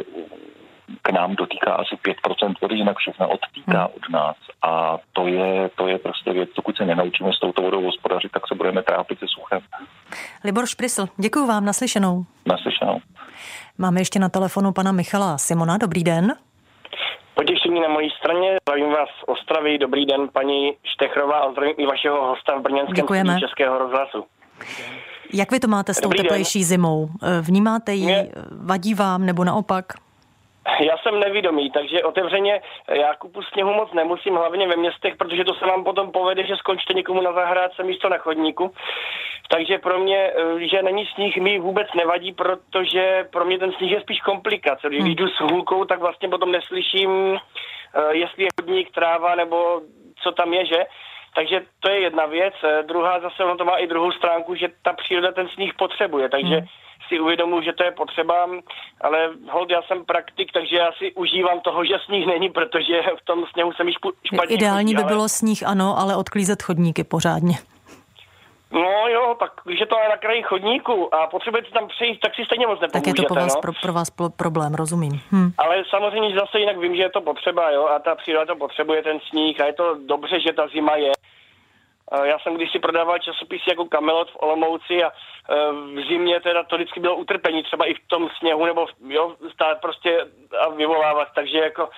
k 1.08 1.12
nám 1.12 1.37
dotýká 1.37 1.72
asi 1.72 1.94
5% 1.94 2.55
vody, 2.62 2.75
jinak 2.75 2.96
všechno 2.96 3.28
odtýká 3.28 3.81
hmm. 3.84 3.94
od 3.96 4.08
nás. 4.08 4.37
A 4.62 4.99
to 5.12 5.26
je, 5.26 5.70
to 5.76 5.88
je 5.88 5.99
prostě 5.99 6.32
věc, 6.32 6.50
pokud 6.56 6.76
se 6.76 6.84
nenaučíme 6.84 7.32
s 7.32 7.38
touto 7.38 7.62
vodou 7.62 7.84
hospodařit, 7.84 8.32
tak 8.32 8.43
se 8.49 8.55
budeme 8.55 8.82
trápit 8.82 9.19
se 9.19 9.26
suchem. 9.28 9.60
Libor 10.44 10.66
Šprysl, 10.66 11.08
děkuji 11.16 11.46
vám, 11.46 11.64
naslyšenou. 11.64 12.25
Naslyšenou. 12.46 13.00
Máme 13.78 14.00
ještě 14.00 14.19
na 14.19 14.28
telefonu 14.28 14.72
pana 14.72 14.93
Michala 14.93 15.38
Simona. 15.38 15.78
Dobrý 15.78 16.05
den. 16.05 16.34
Potěšení 17.34 17.81
na 17.81 17.88
mojí 17.88 18.10
straně. 18.10 18.56
Zdravím 18.62 18.90
vás 18.90 19.08
z 19.08 19.22
Ostravy. 19.26 19.78
Dobrý 19.78 20.06
den, 20.06 20.28
paní 20.32 20.72
Štechrová 20.94 21.38
a 21.38 21.52
zdravím 21.52 21.75
i 21.78 21.87
vašeho 21.87 22.26
hosta 22.26 22.58
v 22.58 22.62
Brněnském 22.62 22.94
Děkujeme. 22.94 23.40
Českého 23.40 23.78
rozhlasu. 23.78 24.25
Jak 25.32 25.52
vy 25.52 25.60
to 25.60 25.69
máte 25.69 25.94
s 25.94 26.00
tou 26.00 26.08
teplejší 26.08 26.64
zimou? 26.64 27.08
Vnímáte 27.40 27.94
ji? 27.94 28.05
Mě... 28.05 28.28
Vadí 28.64 28.94
vám 28.94 29.26
nebo 29.26 29.44
naopak? 29.44 29.84
Já 30.81 30.99
jsem 30.99 31.20
nevědomý, 31.20 31.70
takže 31.70 32.03
otevřeně 32.03 32.61
já 32.88 33.15
kupu 33.15 33.43
sněhu 33.43 33.75
moc 33.75 33.93
nemusím, 33.93 34.35
hlavně 34.35 34.69
ve 34.69 34.76
městech, 34.76 35.17
protože 35.17 35.44
to 35.44 35.55
se 35.55 35.67
vám 35.67 35.85
potom 35.85 36.12
povede, 36.12 36.47
že 36.47 36.56
skončíte 36.56 36.94
někomu 36.94 37.20
na 37.20 37.32
zahrádce 37.32 37.82
místo 37.82 38.09
na 38.09 38.19
chodníku. 38.19 38.73
Takže 39.49 39.79
pro 39.79 39.99
mě, 39.99 40.19
eh, 40.19 40.69
že 40.69 40.82
není 40.82 41.06
sníh, 41.06 41.37
mi 41.37 41.59
vůbec 41.59 41.88
nevadí, 41.94 42.32
protože 42.32 43.29
pro 43.32 43.44
mě 43.44 43.59
ten 43.59 43.73
sníh 43.73 43.93
je 43.93 44.00
spíš 44.00 44.20
komplikace. 44.20 44.88
Když 44.88 45.00
hmm. 45.00 45.11
jdu 45.11 45.29
s 45.29 45.41
hůlkou, 45.41 45.85
tak 45.85 46.00
vlastně 46.00 46.29
potom 46.29 46.53
neslyším, 46.53 47.41
eh, 47.94 48.17
jestli 48.17 48.43
je 48.43 48.49
chodník, 48.61 48.91
tráva 48.91 49.35
nebo 49.35 49.81
co 50.23 50.32
tam 50.32 50.53
je, 50.53 50.67
že? 50.67 50.85
Takže 51.35 51.61
to 51.81 51.91
je 51.91 52.00
jedna 52.00 52.26
věc. 52.26 52.55
Eh, 52.65 52.82
druhá 52.82 53.20
zase, 53.20 53.44
ono 53.44 53.56
to 53.56 53.65
má 53.65 53.76
i 53.76 53.87
druhou 53.87 54.12
stránku, 54.12 54.55
že 54.55 54.69
ta 54.82 54.93
příroda 54.93 55.32
ten 55.32 55.49
sníh 55.49 55.75
potřebuje, 55.75 56.29
takže 56.29 56.56
hmm 56.56 56.67
si 57.08 57.20
uvědomuji, 57.20 57.62
že 57.62 57.72
to 57.72 57.84
je 57.84 57.90
potřeba, 57.90 58.34
ale 59.00 59.31
hold, 59.50 59.70
já 59.70 59.82
jsem 59.82 60.05
praktik, 60.05 60.52
takže 60.52 60.76
já 60.76 60.90
si 60.99 61.12
užívám 61.12 61.60
toho, 61.60 61.84
že 61.84 61.94
sníh 62.05 62.26
není, 62.26 62.49
protože 62.50 63.02
v 63.22 63.25
tom 63.25 63.44
sněhu 63.52 63.72
jsem 63.72 63.88
již 63.88 63.96
špatně 64.25 64.55
Ideální 64.55 64.94
chodí, 64.94 65.05
by 65.05 65.08
bylo 65.08 65.28
sníh, 65.28 65.62
ano, 65.66 65.99
ale 65.99 66.16
odklízet 66.16 66.62
chodníky 66.62 67.05
pořádně. 67.05 67.55
No 68.72 69.08
jo, 69.08 69.37
tak 69.38 69.50
když 69.64 69.81
je 69.81 69.87
to 69.87 69.96
na 70.10 70.16
kraji 70.16 70.43
chodníku 70.43 71.14
a 71.14 71.26
potřebujete 71.26 71.70
tam 71.70 71.88
přejít, 71.88 72.20
tak 72.20 72.34
si 72.34 72.44
stejně 72.44 72.66
moc 72.66 72.81
nepomůžete. 72.81 73.00
Tak 73.00 73.06
je 73.06 73.14
to 73.14 73.34
pro 73.34 73.40
vás, 73.40 73.55
no? 73.55 73.60
pro, 73.60 73.72
pro 73.82 73.93
vás 73.93 74.10
problém, 74.37 74.75
rozumím. 74.75 75.20
Hm. 75.32 75.50
Ale 75.58 75.84
samozřejmě 75.90 76.34
zase 76.34 76.60
jinak 76.60 76.78
vím, 76.78 76.96
že 76.96 77.02
je 77.02 77.10
to 77.10 77.20
potřeba, 77.20 77.70
jo, 77.70 77.87
a 77.87 77.99
ta 77.99 78.14
příroda 78.14 78.46
to 78.46 78.56
potřebuje, 78.56 79.02
ten 79.02 79.19
sníh, 79.31 79.60
a 79.60 79.66
je 79.66 79.72
to 79.72 79.96
dobře, 80.06 80.40
že 80.40 80.52
ta 80.52 80.69
zima 80.69 80.96
je. 80.96 81.12
Já 82.25 82.38
jsem 82.38 82.55
když 82.55 82.72
si 82.72 82.78
prodával 82.78 83.19
časopisy 83.19 83.64
jako 83.69 83.84
Kamelot 83.84 84.31
v 84.31 84.37
Olomouci 84.43 85.05
a 85.05 85.08
e, 85.08 85.12
v 85.72 86.08
zimě 86.08 86.40
teda 86.40 86.62
to 86.62 86.76
vždycky 86.76 87.00
bylo 87.00 87.16
utrpení, 87.16 87.62
třeba 87.62 87.84
i 87.84 87.94
v 87.94 88.06
tom 88.06 88.28
sněhu, 88.38 88.66
nebo 88.66 88.87
jo, 89.08 89.34
stát 89.52 89.81
prostě 89.81 90.26
a 90.60 90.69
vyvolávat, 90.69 91.28
takže 91.34 91.58
jako 91.58 91.88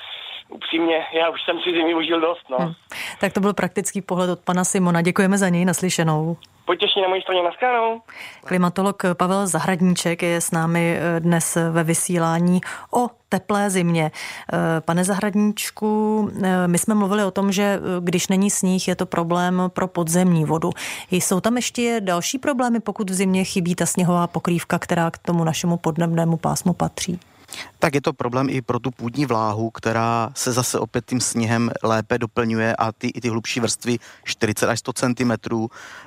upřímně, 0.49 1.07
já 1.13 1.29
už 1.31 1.41
jsem 1.45 1.61
si 1.61 1.73
zimy 1.73 1.95
užil 1.95 2.21
dost, 2.21 2.51
no. 2.51 2.57
Hmm. 2.59 2.73
Tak 3.21 3.33
to 3.33 3.41
byl 3.41 3.55
praktický 3.55 4.03
pohled 4.03 4.31
od 4.31 4.41
pana 4.45 4.65
Simona, 4.65 5.03
děkujeme 5.03 5.39
za 5.39 5.49
něj, 5.49 5.65
naslyšenou. 5.65 6.37
Potěšení 6.71 7.03
na 7.03 7.09
mojí 7.09 7.23
straně, 7.23 7.43
naschledanou. 7.43 8.01
Klimatolog 8.45 9.03
Pavel 9.15 9.47
Zahradníček 9.47 10.23
je 10.23 10.41
s 10.41 10.51
námi 10.51 10.97
eh, 10.97 11.21
dnes 11.21 11.59
ve 11.71 11.85
vysílání 11.85 12.61
o 12.95 13.09
teplé 13.29 13.71
zimě. 13.71 14.11
Eh, 14.53 14.81
pane 14.81 15.05
Zahradníčku, 15.05 16.31
eh, 16.43 16.69
my 16.69 16.79
jsme 16.79 16.95
mluvili 16.95 17.25
o 17.25 17.31
tom, 17.31 17.53
že 17.53 17.81
když 18.01 18.29
není 18.29 18.51
sníh, 18.51 18.89
je 18.89 18.97
to 18.97 19.07
problém 19.07 19.63
pro 19.69 19.89
podzemní 19.89 20.45
vodu. 20.45 20.71
Jsou 21.11 21.41
tam 21.41 21.57
ještě 21.57 22.01
další 22.01 22.39
problémy, 22.39 22.81
pokud 22.81 23.11
v 23.11 23.15
zimě 23.15 23.45
chybí 23.45 23.75
ta 23.75 23.87
sněhová 23.87 24.27
pokrývka, 24.27 24.79
která 24.79 25.11
k 25.11 25.19
tomu 25.19 25.45
našemu 25.45 25.77
podnebnému 25.77 26.37
pásmu 26.37 26.73
patří? 26.73 27.21
Tak 27.79 27.95
je 27.95 28.01
to 28.01 28.13
problém 28.13 28.47
i 28.51 28.63
pro 28.63 28.79
tu 28.79 28.91
půdní 28.91 29.27
vláhu, 29.27 29.71
která 29.71 30.31
se 30.35 30.53
zase 30.53 30.79
opět 30.79 31.07
tím 31.07 31.21
sněhem 31.21 31.71
lépe 31.83 32.19
doplňuje 32.19 32.77
a 32.77 32.93
ty, 32.93 33.09
i 33.09 33.21
ty 33.21 33.29
hlubší 33.29 33.61
vrstvy 33.61 33.99
40 34.25 34.69
až 34.69 34.79
100 34.79 34.93
cm, 34.93 35.33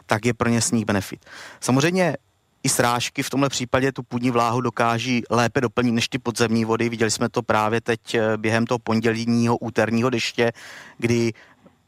tak 0.05 0.25
je 0.25 0.33
pro 0.33 0.49
ně 0.49 0.61
sníh 0.61 0.85
benefit. 0.85 1.25
Samozřejmě 1.59 2.17
i 2.63 2.69
srážky 2.69 3.23
v 3.23 3.29
tomhle 3.29 3.49
případě 3.49 3.91
tu 3.91 4.03
půdní 4.03 4.31
vláhu 4.31 4.61
dokáží 4.61 5.23
lépe 5.29 5.61
doplnit 5.61 5.91
než 5.91 6.09
ty 6.09 6.19
podzemní 6.19 6.65
vody. 6.65 6.89
Viděli 6.89 7.11
jsme 7.11 7.29
to 7.29 7.41
právě 7.41 7.81
teď 7.81 8.15
eh, 8.15 8.37
během 8.37 8.65
toho 8.65 8.79
pondělního 8.79 9.57
úterního 9.57 10.09
deště, 10.09 10.51
kdy 10.97 11.33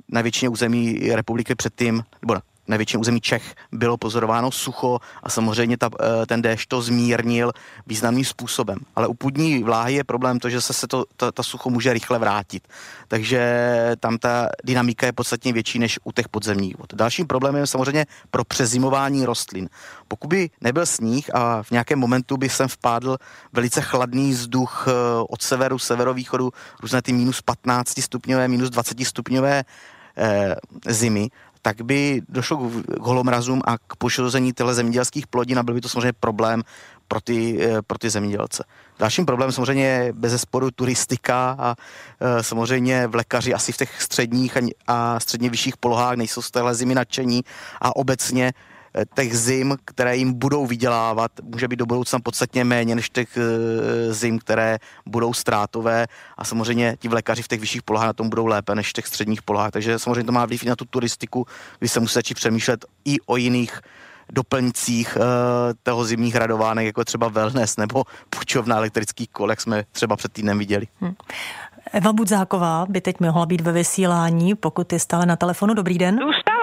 na 0.09 0.21
většině 0.21 0.49
území 0.49 1.11
republiky 1.15 1.55
předtím, 1.55 2.03
nebo 2.21 2.35
na 2.67 2.77
většině 2.77 3.01
území 3.01 3.21
Čech 3.21 3.55
bylo 3.71 3.97
pozorováno 3.97 4.51
sucho 4.51 4.99
a 5.23 5.29
samozřejmě 5.29 5.77
ta, 5.77 5.89
eh, 5.99 6.25
ten 6.25 6.41
déšť 6.41 6.69
to 6.69 6.81
zmírnil 6.81 7.51
významným 7.87 8.25
způsobem. 8.25 8.77
Ale 8.95 9.07
u 9.07 9.13
půdní 9.13 9.63
vláhy 9.63 9.93
je 9.93 10.03
problém 10.03 10.39
to, 10.39 10.49
že 10.49 10.61
se 10.61 10.87
to, 10.87 11.05
ta, 11.17 11.31
ta 11.31 11.43
sucho 11.43 11.69
může 11.69 11.93
rychle 11.93 12.19
vrátit. 12.19 12.67
Takže 13.07 13.41
tam 13.99 14.17
ta 14.17 14.49
dynamika 14.63 15.05
je 15.05 15.13
podstatně 15.13 15.53
větší 15.53 15.79
než 15.79 15.99
u 16.03 16.11
těch 16.11 16.29
podzemních 16.29 16.77
vod. 16.77 16.93
Dalším 16.93 17.27
problémem 17.27 17.61
je 17.61 17.67
samozřejmě 17.67 18.05
pro 18.31 18.43
přezimování 18.43 19.25
rostlin. 19.25 19.69
Pokud 20.07 20.27
by 20.27 20.49
nebyl 20.61 20.85
sníh 20.85 21.35
a 21.35 21.63
v 21.63 21.71
nějakém 21.71 21.99
momentu 21.99 22.37
by 22.37 22.49
sem 22.49 22.67
vpádl 22.67 23.17
velice 23.53 23.81
chladný 23.81 24.31
vzduch 24.31 24.85
eh, 24.87 24.91
od 25.29 25.41
severu, 25.41 25.79
severovýchodu, 25.79 26.51
různé 26.81 27.01
ty 27.01 27.13
minus 27.13 27.41
15 27.41 28.01
stupňové, 28.01 28.47
minus 28.47 28.69
20 28.69 29.05
stupňové 29.05 29.63
eh, 30.17 30.55
zimy, 30.87 31.29
tak 31.65 31.81
by 31.81 32.21
došlo 32.29 32.57
k 32.77 33.01
holomrazům 33.01 33.61
a 33.65 33.77
k 33.77 33.95
poškození 33.97 34.53
těle 34.53 34.73
zemědělských 34.73 35.27
plodin 35.27 35.59
a 35.59 35.63
byl 35.63 35.73
by 35.75 35.81
to 35.81 35.89
samozřejmě 35.89 36.13
problém 36.13 36.63
pro 37.07 37.21
ty, 37.21 37.57
eh, 37.61 37.81
pro 37.81 37.97
ty 37.97 38.09
zemědělce. 38.09 38.63
Dalším 38.99 39.25
problémem 39.25 39.51
samozřejmě 39.51 39.85
je 39.85 40.13
bez 40.13 40.31
zesporu 40.31 40.71
turistika 40.71 41.55
a 41.59 41.75
e, 42.21 42.43
samozřejmě 42.43 43.07
v 43.07 43.15
lékaři 43.15 43.53
asi 43.53 43.71
v 43.71 43.77
těch 43.77 44.01
středních 44.01 44.57
a, 44.57 44.61
a 44.87 45.19
středně 45.19 45.49
vyšších 45.49 45.77
polohách 45.77 46.15
nejsou 46.15 46.41
z 46.41 46.51
téhle 46.51 46.75
zimy 46.75 46.95
nadšení 46.95 47.43
a 47.81 47.95
obecně 47.95 48.53
těch 49.15 49.37
zim, 49.37 49.77
které 49.85 50.17
jim 50.17 50.33
budou 50.33 50.65
vydělávat, 50.65 51.31
může 51.43 51.67
být 51.67 51.75
do 51.75 51.85
budoucna 51.85 52.19
podstatně 52.19 52.63
méně 52.63 52.95
než 52.95 53.09
těch 53.09 53.37
e, 53.37 53.41
zim, 54.13 54.39
které 54.39 54.77
budou 55.05 55.33
ztrátové 55.33 56.07
a 56.37 56.43
samozřejmě 56.45 56.97
ti 56.99 57.07
v 57.07 57.13
lékaři 57.13 57.41
v 57.43 57.47
těch 57.47 57.59
vyšších 57.59 57.83
polohách 57.83 58.07
na 58.07 58.13
tom 58.13 58.29
budou 58.29 58.45
lépe 58.45 58.75
než 58.75 58.89
v 58.89 58.93
těch 58.93 59.07
středních 59.07 59.41
polohách. 59.41 59.71
Takže 59.71 59.99
samozřejmě 59.99 60.23
to 60.23 60.31
má 60.31 60.45
vliv 60.45 60.63
i 60.63 60.69
na 60.69 60.75
tu 60.75 60.85
turistiku, 60.85 61.45
kdy 61.79 61.89
se 61.89 61.99
musí 61.99 62.13
začít 62.13 62.33
přemýšlet 62.33 62.85
i 63.05 63.17
o 63.25 63.37
jiných 63.37 63.79
doplňcích 64.31 65.17
uh, 65.17 65.23
toho 65.83 66.05
zimních 66.05 66.35
radovánek, 66.35 66.85
jako 66.85 67.05
třeba 67.05 67.27
wellness 67.27 67.77
nebo 67.77 68.03
půjčovna 68.29 68.77
elektrických 68.77 69.29
kol, 69.29 69.49
jak 69.49 69.61
jsme 69.61 69.83
třeba 69.91 70.15
před 70.15 70.33
týdnem 70.33 70.59
viděli. 70.59 70.87
Hmm. 71.01 71.13
Eva 71.93 72.13
Budzáková 72.13 72.85
by 72.89 73.01
teď 73.01 73.19
mohla 73.19 73.45
být 73.45 73.61
ve 73.61 73.71
vysílání, 73.71 74.55
pokud 74.55 74.93
je 74.93 74.99
stále 74.99 75.25
na 75.25 75.35
telefonu. 75.35 75.73
Dobrý 75.73 75.97
den. 75.97 76.15
Zůstala. 76.15 76.54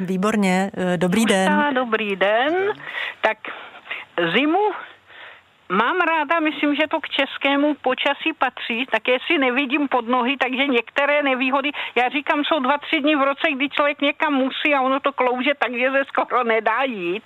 Výborně, 0.00 0.70
eh, 0.76 0.96
dobrý 0.96 1.26
den. 1.26 1.74
Dobrý 1.74 2.16
den. 2.16 2.54
Tak 3.20 3.38
zimu 4.34 4.72
Mám 5.70 6.00
ráda, 6.00 6.40
myslím, 6.40 6.74
že 6.74 6.90
to 6.90 7.00
k 7.00 7.08
českému 7.08 7.74
počasí 7.74 8.32
patří, 8.38 8.86
také 8.90 9.16
si 9.26 9.38
nevidím 9.38 9.88
pod 9.88 10.08
nohy, 10.08 10.36
takže 10.36 10.66
některé 10.66 11.22
nevýhody, 11.22 11.70
já 11.94 12.08
říkám, 12.08 12.44
jsou 12.44 12.58
dva, 12.58 12.78
tři 12.78 13.00
dny 13.00 13.16
v 13.16 13.22
roce, 13.22 13.46
kdy 13.54 13.68
člověk 13.68 14.00
někam 14.00 14.34
musí 14.34 14.74
a 14.74 14.82
ono 14.82 15.00
to 15.00 15.12
klouže 15.12 15.50
takže 15.58 15.90
se 15.90 16.04
skoro 16.04 16.44
nedá 16.44 16.82
jít. 16.82 17.22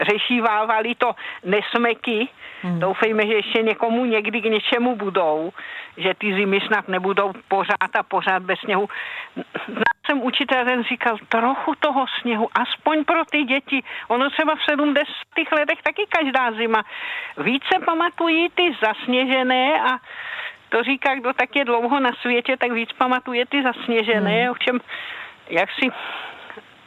Řešívávali 0.00 0.94
to 0.94 1.12
nesmeky, 1.44 2.28
hmm. 2.62 2.80
doufejme, 2.80 3.26
že 3.26 3.34
ještě 3.34 3.62
někomu 3.62 4.04
někdy 4.04 4.40
k 4.40 4.44
něčemu 4.44 4.96
budou, 4.96 5.52
že 5.96 6.14
ty 6.14 6.34
zimy 6.34 6.60
snad 6.66 6.88
nebudou 6.88 7.32
pořád 7.48 7.96
a 7.98 8.02
pořád 8.02 8.42
bez 8.42 8.58
sněhu. 8.58 8.88
Znal 9.66 9.92
jsem 10.06 10.22
učitel, 10.22 10.64
ten 10.64 10.84
říkal, 10.84 11.16
trochu 11.28 11.74
toho 11.80 12.06
sněhu, 12.20 12.48
aspoň 12.54 13.04
pro 13.04 13.24
ty 13.24 13.44
děti. 13.44 13.82
Ono 14.08 14.30
třeba 14.30 14.54
v 14.54 14.64
70. 14.70 15.06
letech 15.52 15.82
taky 15.82 16.02
každá 16.08 16.52
zima 16.52 16.82
více 17.38 17.78
pamatují 17.84 18.48
ty 18.54 18.76
zasněžené 18.82 19.80
a 19.80 19.98
to 20.68 20.82
říká, 20.82 21.14
kdo 21.14 21.32
tak 21.32 21.56
je 21.56 21.64
dlouho 21.64 22.00
na 22.00 22.10
světě, 22.12 22.56
tak 22.56 22.72
víc 22.72 22.92
pamatuje 22.92 23.46
ty 23.46 23.62
zasněžené, 23.62 24.44
hmm. 24.44 24.54
čem 24.58 24.80
jak 25.50 25.70
si 25.70 25.90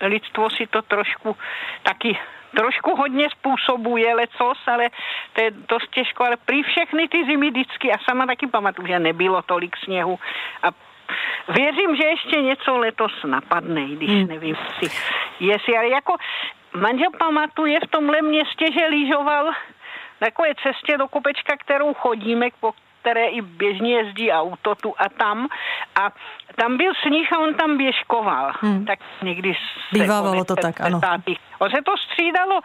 lidstvo 0.01 0.50
si 0.50 0.67
to 0.67 0.82
trošku 0.82 1.38
taky 1.84 2.17
trošku 2.56 2.96
hodně 2.96 3.30
způsobuje 3.30 4.16
lecos, 4.16 4.58
ale 4.68 4.90
to 5.34 5.42
je 5.42 5.52
dost 5.52 5.88
těžko, 5.92 6.24
ale 6.24 6.38
při 6.46 6.64
všechny 6.64 7.08
ty 7.08 7.26
zimy 7.26 7.50
vždycky, 7.50 7.92
a 7.92 7.98
sama 7.98 8.26
taky 8.26 8.48
pamatuju, 8.48 8.88
že 8.88 9.00
nebylo 9.00 9.42
tolik 9.42 9.78
sněhu 9.78 10.20
a 10.64 10.68
Věřím, 11.50 11.96
že 11.96 12.04
ještě 12.04 12.42
něco 12.42 12.78
letos 12.78 13.12
napadne, 13.26 13.86
když 13.86 14.10
hmm. 14.10 14.28
nevím 14.28 14.56
si, 14.56 14.92
jestli, 15.40 15.78
ale 15.78 15.90
jako 15.90 16.16
manžel 16.74 17.12
pamatuje 17.20 17.80
v 17.80 17.92
tomhle 17.92 18.22
městě, 18.22 18.66
že 18.72 18.86
lyžoval 18.88 19.52
takové 20.20 20.50
cestě 20.64 20.98
do 20.98 21.08
kopečka, 21.08 21.58
kterou 21.58 21.94
chodíme, 21.94 22.48
po 22.60 22.74
které 23.06 23.28
i 23.28 23.42
běžně 23.42 23.94
jezdí 23.94 24.32
auto 24.32 24.76
tu 24.76 24.94
a 24.98 25.10
tam. 25.10 25.48
A 25.96 26.12
tam 26.56 26.78
byl 26.78 26.94
sníh 27.08 27.34
a 27.34 27.40
on 27.40 27.54
tam 27.54 27.78
běžkoval. 27.78 28.52
Hmm. 28.62 28.86
Tak 28.86 29.00
někdy 29.22 29.58
Bývávalo 29.92 30.44
to 30.46 30.56
tak, 30.56 30.82
ano. 30.82 31.02
On 31.60 31.70
se 31.70 31.82
to 31.82 31.98
střídalo, 31.98 32.60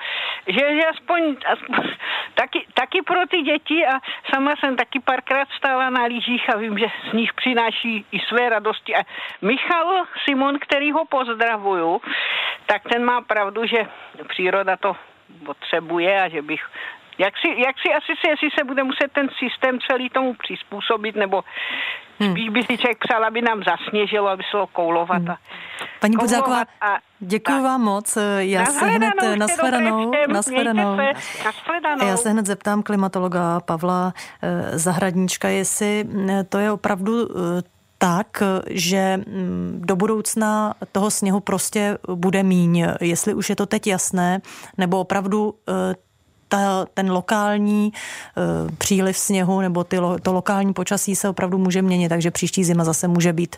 že, 0.47 0.75
že 0.75 0.87
aspoň, 0.87 1.37
aspoň 1.53 1.91
taky, 2.35 2.67
taky 2.75 3.03
pro 3.03 3.27
ty 3.31 3.43
děti 3.43 3.87
a 3.87 4.01
sama 4.35 4.57
jsem 4.57 4.77
taky 4.77 5.01
párkrát 5.01 5.49
stála 5.57 5.91
na 5.91 6.05
lyžích 6.05 6.55
a 6.55 6.57
vím, 6.57 6.79
že 6.79 6.87
sníh 7.11 7.33
přináší 7.33 8.07
i 8.13 8.21
své 8.21 8.49
radosti. 8.49 8.97
A 8.97 9.03
Michal 9.43 10.05
Simon, 10.25 10.59
který 10.59 10.93
ho 10.93 11.05
pozdravuju, 11.05 12.01
tak 12.67 12.83
ten 12.93 13.05
má 13.05 13.21
pravdu, 13.21 13.67
že 13.67 13.87
příroda 14.29 14.77
to 14.77 14.97
potřebuje 15.47 16.23
a 16.23 16.29
že 16.29 16.43
bych 16.43 16.63
jak 17.21 17.35
si, 17.43 17.49
jak 17.67 17.77
si 17.83 17.89
asi 17.99 18.13
si, 18.21 18.27
jestli 18.33 18.49
se 18.59 18.65
bude 18.65 18.83
muset 18.85 19.09
ten 19.13 19.29
systém 19.39 19.79
celý 19.91 20.11
tomu 20.11 20.35
přizpůsobit, 20.43 21.17
nebo 21.17 21.45
hmm. 22.21 22.31
spíš 22.31 22.49
by 22.49 22.63
si 22.63 22.79
člověk 22.79 22.99
přál, 22.99 23.25
aby 23.25 23.43
nám 23.43 23.61
zasněžilo, 23.71 24.29
aby 24.29 24.43
se 24.51 24.57
koulovat. 24.73 25.23
Hmm. 25.23 25.31
A, 25.31 25.39
Paní 26.01 26.17
Budzáková, 26.17 26.65
děkuji 27.21 27.63
vám 27.63 27.81
moc. 27.81 28.19
Já 28.39 28.67
se 28.67 28.87
hned 28.87 29.15
nashledanou, 29.37 30.13
nashledanou. 30.29 30.99
Já 32.07 32.17
se 32.17 32.31
hned 32.31 32.47
zeptám 32.47 32.83
klimatologa 32.83 33.61
Pavla 33.61 34.13
eh, 34.43 34.79
Zahradníčka, 34.79 35.49
jestli 35.49 36.05
eh, 36.31 36.45
to 36.45 36.59
je 36.59 36.73
opravdu 36.73 37.29
eh, 37.31 37.63
tak, 37.99 38.43
že 38.67 39.17
mm, 39.17 39.83
do 39.85 39.97
budoucna 39.97 40.75
toho 40.93 41.11
sněhu 41.11 41.41
prostě 41.41 41.99
bude 42.15 42.43
míň. 42.43 42.87
Jestli 43.01 43.35
už 43.35 43.51
je 43.51 43.57
to 43.57 43.67
teď 43.67 43.87
jasné, 43.87 44.41
nebo 44.79 45.01
opravdu 45.01 45.55
ta, 46.51 46.87
ten 46.95 47.11
lokální 47.11 47.93
uh, 47.93 48.77
příliv 48.77 49.19
sněhu 49.19 49.61
nebo 49.61 49.85
ty, 49.85 49.97
to 50.23 50.33
lokální 50.33 50.73
počasí 50.73 51.17
se 51.17 51.29
opravdu 51.29 51.59
může 51.59 51.83
měnit, 51.83 52.09
takže 52.09 52.31
příští 52.31 52.65
zima 52.65 52.85
zase 52.85 53.09
může 53.09 53.33
být 53.33 53.57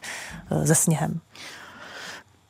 uh, 0.50 0.64
se 0.64 0.74
sněhem. 0.74 1.20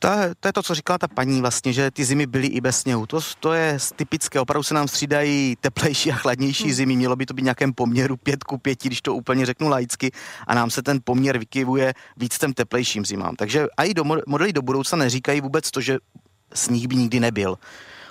To, 0.03 0.09
to 0.39 0.47
je 0.47 0.53
to, 0.53 0.63
co 0.63 0.75
říkala 0.75 0.97
ta 0.97 1.07
paní 1.07 1.41
vlastně, 1.41 1.73
že 1.73 1.91
ty 1.91 2.05
zimy 2.05 2.25
byly 2.25 2.47
i 2.47 2.61
bez 2.61 2.79
sněhu. 2.79 3.05
To, 3.05 3.19
to 3.39 3.53
je 3.53 3.77
typické, 3.95 4.39
opravdu 4.39 4.63
se 4.63 4.73
nám 4.73 4.87
střídají 4.87 5.55
teplejší 5.61 6.11
a 6.11 6.15
chladnější 6.15 6.63
hmm. 6.63 6.73
zimy, 6.73 6.95
mělo 6.95 7.15
by 7.15 7.25
to 7.25 7.33
být 7.33 7.43
nějakém 7.43 7.73
poměru 7.73 8.17
5 8.17 8.43
ku 8.43 8.57
5, 8.57 8.83
když 8.83 9.01
to 9.01 9.15
úplně 9.15 9.45
řeknu 9.45 9.69
laicky, 9.69 10.11
a 10.47 10.55
nám 10.55 10.69
se 10.69 10.83
ten 10.83 10.99
poměr 11.03 11.37
vykyvuje 11.37 11.93
víc 12.17 12.37
těm 12.37 12.53
teplejším 12.53 13.05
zimám. 13.05 13.35
Takže 13.35 13.67
i 13.77 13.93
do, 13.93 14.03
modely 14.27 14.53
do 14.53 14.61
budoucna 14.61 14.97
neříkají 14.97 15.41
vůbec 15.41 15.71
to, 15.71 15.81
že 15.81 15.97
sníh 16.53 16.87
by 16.87 16.95
nikdy 16.95 17.19
nebyl. 17.19 17.57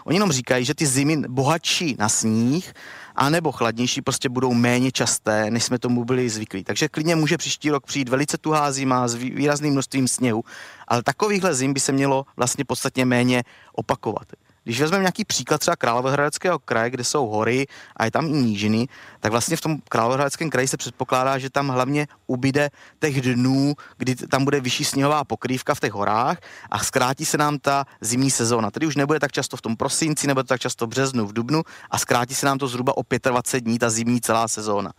Oni 0.05 0.17
jenom 0.17 0.33
říkají, 0.33 0.65
že 0.65 0.75
ty 0.75 0.87
zimy 0.87 1.17
bohatší 1.29 1.97
na 1.99 2.09
sníh 2.09 2.73
anebo 3.17 3.53
chladnější 3.53 4.03
prostě 4.03 4.29
budou 4.29 4.55
méně 4.55 4.93
časté, 4.93 5.51
než 5.51 5.65
jsme 5.65 5.79
tomu 5.79 6.05
byli 6.05 6.31
zvyklí. 6.31 6.65
Takže 6.65 6.89
klidně 6.89 7.17
může 7.17 7.39
příští 7.39 7.71
rok 7.71 7.87
přijít 7.87 8.09
velice 8.09 8.39
tuhá 8.39 8.73
zima 8.73 9.09
s 9.09 9.15
výrazným 9.15 9.73
množstvím 9.73 10.09
sněhu, 10.09 10.45
ale 10.89 11.03
takovýchhle 11.03 11.55
zim 11.55 11.73
by 11.73 11.81
se 11.81 11.93
mělo 11.93 12.27
vlastně 12.37 12.65
podstatně 12.65 13.05
méně 13.05 13.43
opakovat. 13.73 14.27
Když 14.65 14.81
vezmeme 14.81 15.03
nějaký 15.03 15.25
příklad 15.25 15.59
třeba 15.59 15.77
Královéhradeckého 15.77 16.59
kraje, 16.59 16.91
kde 16.91 17.05
jsou 17.05 17.27
hory 17.27 17.67
a 17.97 18.05
je 18.05 18.11
tam 18.11 18.27
i 18.27 18.33
nížiny, 18.33 18.89
tak 19.21 19.33
vlastně 19.33 19.57
v 19.57 19.61
tom 19.61 19.79
Královéhradeckém 19.89 20.51
kraji 20.51 20.69
se 20.69 20.77
předpokládá, 20.77 21.39
že 21.39 21.51
tam 21.51 21.69
hlavně 21.69 22.07
ubyde 22.27 22.71
těch 23.01 23.21
dnů, 23.21 23.75
kdy 23.99 24.15
tam 24.15 24.45
bude 24.45 24.61
vyšší 24.61 24.85
sněhová 24.85 25.25
pokrývka 25.25 25.75
v 25.75 25.81
těch 25.81 25.93
horách 25.93 26.39
a 26.71 26.79
zkrátí 26.79 27.25
se 27.25 27.39
nám 27.39 27.59
ta 27.59 27.85
zimní 28.01 28.31
sezóna. 28.31 28.71
Tedy 28.71 28.87
už 28.87 28.97
nebude 28.97 29.21
tak 29.21 29.33
často 29.33 29.57
v 29.57 29.63
tom 29.63 29.77
prosinci, 29.77 30.27
nebude 30.27 30.45
tak 30.45 30.61
často 30.61 30.87
v 30.87 30.89
březnu, 30.89 31.27
v 31.27 31.33
dubnu 31.33 31.63
a 31.91 31.99
zkrátí 31.99 32.35
se 32.35 32.47
nám 32.47 32.59
to 32.59 32.69
zhruba 32.69 32.97
o 32.97 33.03
25 33.31 33.65
dní, 33.65 33.79
ta 33.79 33.91
zimní 33.91 34.21
celá 34.21 34.49
sezóna. 34.49 34.93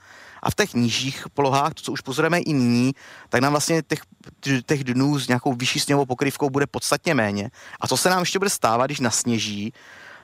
A 0.43 0.51
v 0.51 0.55
těch 0.55 0.73
nižších 0.73 1.25
polohách, 1.33 1.73
to, 1.73 1.81
co 1.81 1.91
už 1.91 2.01
pozorujeme 2.01 2.39
i 2.39 2.53
nyní, 2.53 2.93
tak 3.29 3.41
nám 3.41 3.53
vlastně 3.53 3.81
těch, 3.81 3.99
těch 4.65 4.83
dnů 4.83 5.19
s 5.19 5.27
nějakou 5.27 5.53
vyšší 5.53 5.79
sněhovou 5.79 6.05
pokrývkou 6.05 6.49
bude 6.49 6.67
podstatně 6.67 7.13
méně. 7.13 7.51
A 7.79 7.87
co 7.87 7.97
se 7.97 8.09
nám 8.09 8.19
ještě 8.19 8.39
bude 8.39 8.49
stávat, 8.49 8.85
když 8.85 8.99
nasněží, 8.99 9.73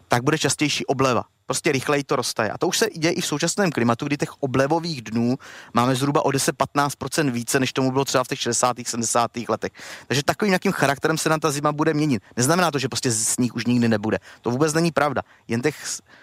tak 0.09 0.23
bude 0.23 0.37
častější 0.37 0.85
obleva 0.85 1.23
prostě 1.49 1.71
rychleji 1.71 2.03
to 2.03 2.15
roste. 2.15 2.51
A 2.51 2.57
to 2.57 2.67
už 2.67 2.77
se 2.77 2.89
děje 2.93 3.13
i 3.13 3.21
v 3.21 3.25
současném 3.25 3.71
klimatu, 3.71 4.05
kdy 4.05 4.17
těch 4.17 4.43
oblevových 4.43 5.01
dnů 5.01 5.35
máme 5.73 5.95
zhruba 5.95 6.25
o 6.25 6.29
10-15% 6.29 7.31
více, 7.31 7.59
než 7.59 7.73
tomu 7.73 7.91
bylo 7.91 8.05
třeba 8.05 8.23
v 8.23 8.27
těch 8.27 8.39
60. 8.39 8.77
70. 8.83 9.31
letech. 9.49 9.71
Takže 10.07 10.23
takovým 10.23 10.49
nějakým 10.49 10.71
charakterem 10.71 11.17
se 11.17 11.29
nám 11.29 11.39
ta 11.39 11.51
zima 11.51 11.71
bude 11.71 11.93
měnit. 11.93 12.21
Neznamená 12.37 12.71
to, 12.71 12.79
že 12.79 12.87
prostě 12.87 13.11
sníh 13.11 13.55
už 13.55 13.65
nikdy 13.65 13.87
nebude. 13.87 14.17
To 14.41 14.51
vůbec 14.51 14.73
není 14.73 14.91
pravda. 14.91 15.21
Jen 15.47 15.61
těch 15.61 15.75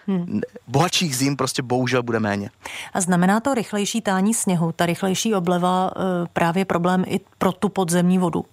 hmm. 0.07 0.41
bohatších 0.67 1.17
zim 1.17 1.35
prostě 1.35 1.61
bohužel 1.61 2.03
bude 2.03 2.19
méně. 2.19 2.49
A 2.93 3.01
znamená 3.01 3.39
to 3.39 3.53
rychlejší 3.53 4.01
tání 4.01 4.33
sněhu, 4.33 4.71
ta 4.71 4.85
rychlejší 4.85 5.35
obleva 5.35 5.91
eh, 5.91 6.27
právě 6.33 6.65
problém 6.65 7.03
i 7.07 7.19
pro 7.37 7.51
tu 7.51 7.69
podzemní 7.69 8.17
vodu? 8.17 8.45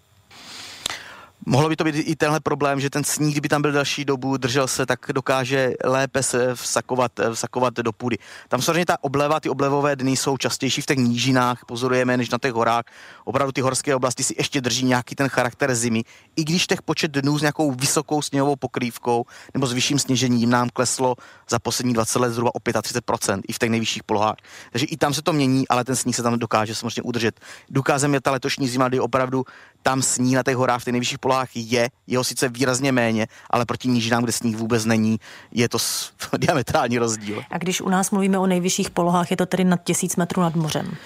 Mohlo 1.46 1.68
by 1.68 1.76
to 1.76 1.84
být 1.84 1.94
i 1.94 2.16
tenhle 2.16 2.40
problém, 2.40 2.80
že 2.80 2.90
ten 2.90 3.04
sníh, 3.04 3.34
kdyby 3.34 3.48
tam 3.48 3.62
byl 3.62 3.72
další 3.72 4.04
dobu, 4.04 4.36
držel 4.36 4.68
se, 4.68 4.86
tak 4.86 5.00
dokáže 5.12 5.72
lépe 5.84 6.22
se 6.22 6.54
vsakovat, 6.54 7.12
vsakovat 7.30 7.74
do 7.74 7.92
půdy. 7.92 8.18
Tam 8.48 8.62
samozřejmě 8.62 8.86
ta 8.86 9.04
obleva, 9.04 9.40
ty 9.40 9.48
oblevové 9.48 9.96
dny 9.96 10.16
jsou 10.16 10.36
častější 10.36 10.80
v 10.80 10.86
těch 10.86 10.98
nížinách, 10.98 11.64
pozorujeme, 11.66 12.16
než 12.16 12.30
na 12.30 12.38
těch 12.38 12.52
horách. 12.52 12.84
Opravdu 13.24 13.52
ty 13.52 13.60
horské 13.60 13.94
oblasti 13.94 14.22
si 14.22 14.34
ještě 14.38 14.60
drží 14.60 14.84
nějaký 14.84 15.14
ten 15.14 15.28
charakter 15.28 15.74
zimy, 15.74 16.04
i 16.36 16.44
když 16.44 16.66
těch 16.66 16.82
počet 16.82 17.10
dnů 17.10 17.38
s 17.38 17.42
nějakou 17.42 17.72
vysokou 17.72 18.22
sněhovou 18.22 18.56
pokrývkou 18.56 19.24
nebo 19.54 19.66
s 19.66 19.72
vyšším 19.72 19.98
sněžením 19.98 20.50
nám 20.50 20.68
kleslo 20.68 21.16
za 21.48 21.58
poslední 21.58 21.92
20 21.92 22.18
let 22.18 22.30
zhruba 22.30 22.54
o 22.54 22.58
35% 22.58 23.40
i 23.48 23.52
v 23.52 23.58
těch 23.58 23.70
nejvyšších 23.70 24.02
polohách. 24.02 24.36
Takže 24.72 24.86
i 24.86 24.96
tam 24.96 25.14
se 25.14 25.22
to 25.22 25.32
mění, 25.32 25.68
ale 25.68 25.84
ten 25.84 25.96
sníh 25.96 26.16
se 26.16 26.22
tam 26.22 26.38
dokáže 26.38 26.74
samozřejmě 26.74 27.02
udržet. 27.02 27.40
Důkazem 27.70 28.14
je 28.14 28.20
ta 28.20 28.30
letošní 28.30 28.68
zima, 28.68 28.88
kdy 28.88 29.00
opravdu 29.00 29.44
tam 29.86 30.02
sníh 30.02 30.36
na 30.36 30.42
těch 30.42 30.56
horách 30.56 30.80
v 30.80 30.84
těch 30.84 30.92
nejvyšších 30.92 31.18
polohách 31.18 31.48
je, 31.54 31.88
jeho 32.06 32.24
sice 32.24 32.48
výrazně 32.48 32.92
méně, 32.92 33.26
ale 33.50 33.64
proti 33.64 33.88
nížinám, 33.88 34.22
kde 34.22 34.32
sníh 34.32 34.56
vůbec 34.56 34.84
není, 34.84 35.20
je 35.52 35.68
to 35.68 35.78
diametrální 36.36 36.98
rozdíl. 36.98 37.42
A 37.50 37.58
když 37.58 37.80
u 37.80 37.88
nás 37.88 38.10
mluvíme 38.10 38.38
o 38.38 38.46
nejvyšších 38.46 38.90
polohách, 38.90 39.30
je 39.30 39.36
to 39.36 39.46
tedy 39.46 39.64
nad 39.64 39.84
tisíc 39.84 40.16
metrů 40.16 40.42
nad 40.42 40.54
mořem? 40.54 40.96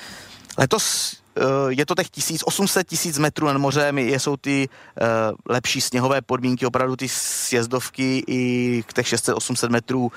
Letos 0.58 1.16
eh, 1.36 1.42
je 1.68 1.86
to 1.86 1.94
těch 1.94 2.10
1800 2.10 2.88
tisíc 2.88 3.18
metrů 3.18 3.46
nad 3.46 3.58
mořem, 3.58 3.98
jsou 3.98 4.36
ty 4.36 4.68
uh, 4.68 5.06
lepší 5.48 5.80
sněhové 5.80 6.22
podmínky, 6.22 6.66
opravdu 6.66 6.96
ty 6.96 7.08
sjezdovky 7.08 8.24
i 8.26 8.82
k 8.86 8.92
těch 8.92 9.06
600-800 9.06 9.70
metrů 9.70 10.12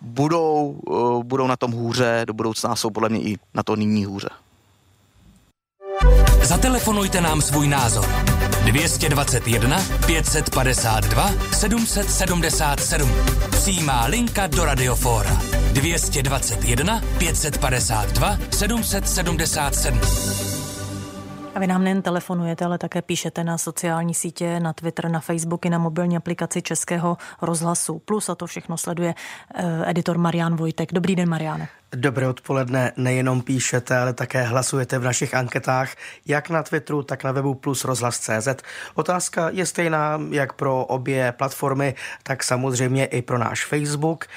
budou, 0.00 0.80
uh, 0.86 1.22
budou 1.22 1.46
na 1.46 1.56
tom 1.56 1.72
hůře, 1.72 2.22
do 2.26 2.32
budoucna 2.32 2.76
jsou 2.76 2.90
podle 2.90 3.08
mě 3.08 3.20
i 3.20 3.36
na 3.54 3.62
to 3.62 3.76
nyní 3.76 4.04
hůře. 4.04 4.28
Zatelefonujte 6.42 7.20
nám 7.20 7.42
svůj 7.42 7.68
názor. 7.68 8.06
221 8.64 9.82
552 10.06 11.30
777. 11.52 13.12
Přímá 13.50 14.06
linka 14.06 14.46
do 14.46 14.64
Radiofóra. 14.64 15.42
221 15.72 17.02
552 17.18 18.38
777. 18.50 20.57
A 21.58 21.60
vy 21.60 21.66
nám 21.66 21.84
nejen 21.84 22.02
telefonujete, 22.02 22.64
ale 22.64 22.78
také 22.78 23.02
píšete 23.02 23.44
na 23.44 23.58
sociální 23.58 24.14
sítě, 24.14 24.60
na 24.60 24.72
Twitter, 24.72 25.10
na 25.10 25.20
Facebook 25.20 25.66
i 25.66 25.70
na 25.70 25.78
mobilní 25.78 26.16
aplikaci 26.16 26.62
Českého 26.62 27.16
rozhlasu 27.42 27.98
Plus 27.98 28.28
a 28.28 28.34
to 28.34 28.46
všechno 28.46 28.78
sleduje 28.78 29.14
eh, 29.54 29.90
editor 29.90 30.18
Marian 30.18 30.56
Vojtek. 30.56 30.92
Dobrý 30.92 31.16
den, 31.16 31.28
Mariane. 31.28 31.68
Dobré 31.88 32.28
odpoledne, 32.28 32.92
nejenom 33.00 33.40
píšete, 33.40 33.96
ale 33.96 34.12
také 34.12 34.44
hlasujete 34.44 34.98
v 35.00 35.08
našich 35.08 35.32
anketách, 35.34 35.96
jak 36.26 36.50
na 36.50 36.62
Twitteru, 36.62 37.02
tak 37.02 37.24
na 37.24 37.32
webu 37.32 37.54
plus 37.54 37.84
rozhlas.cz. 37.84 38.48
Otázka 38.94 39.48
je 39.56 39.66
stejná 39.66 40.20
jak 40.30 40.52
pro 40.52 40.84
obě 40.84 41.32
platformy, 41.32 41.94
tak 42.22 42.44
samozřejmě 42.44 43.04
i 43.04 43.22
pro 43.22 43.38
náš 43.38 43.64
Facebook. 43.64 44.28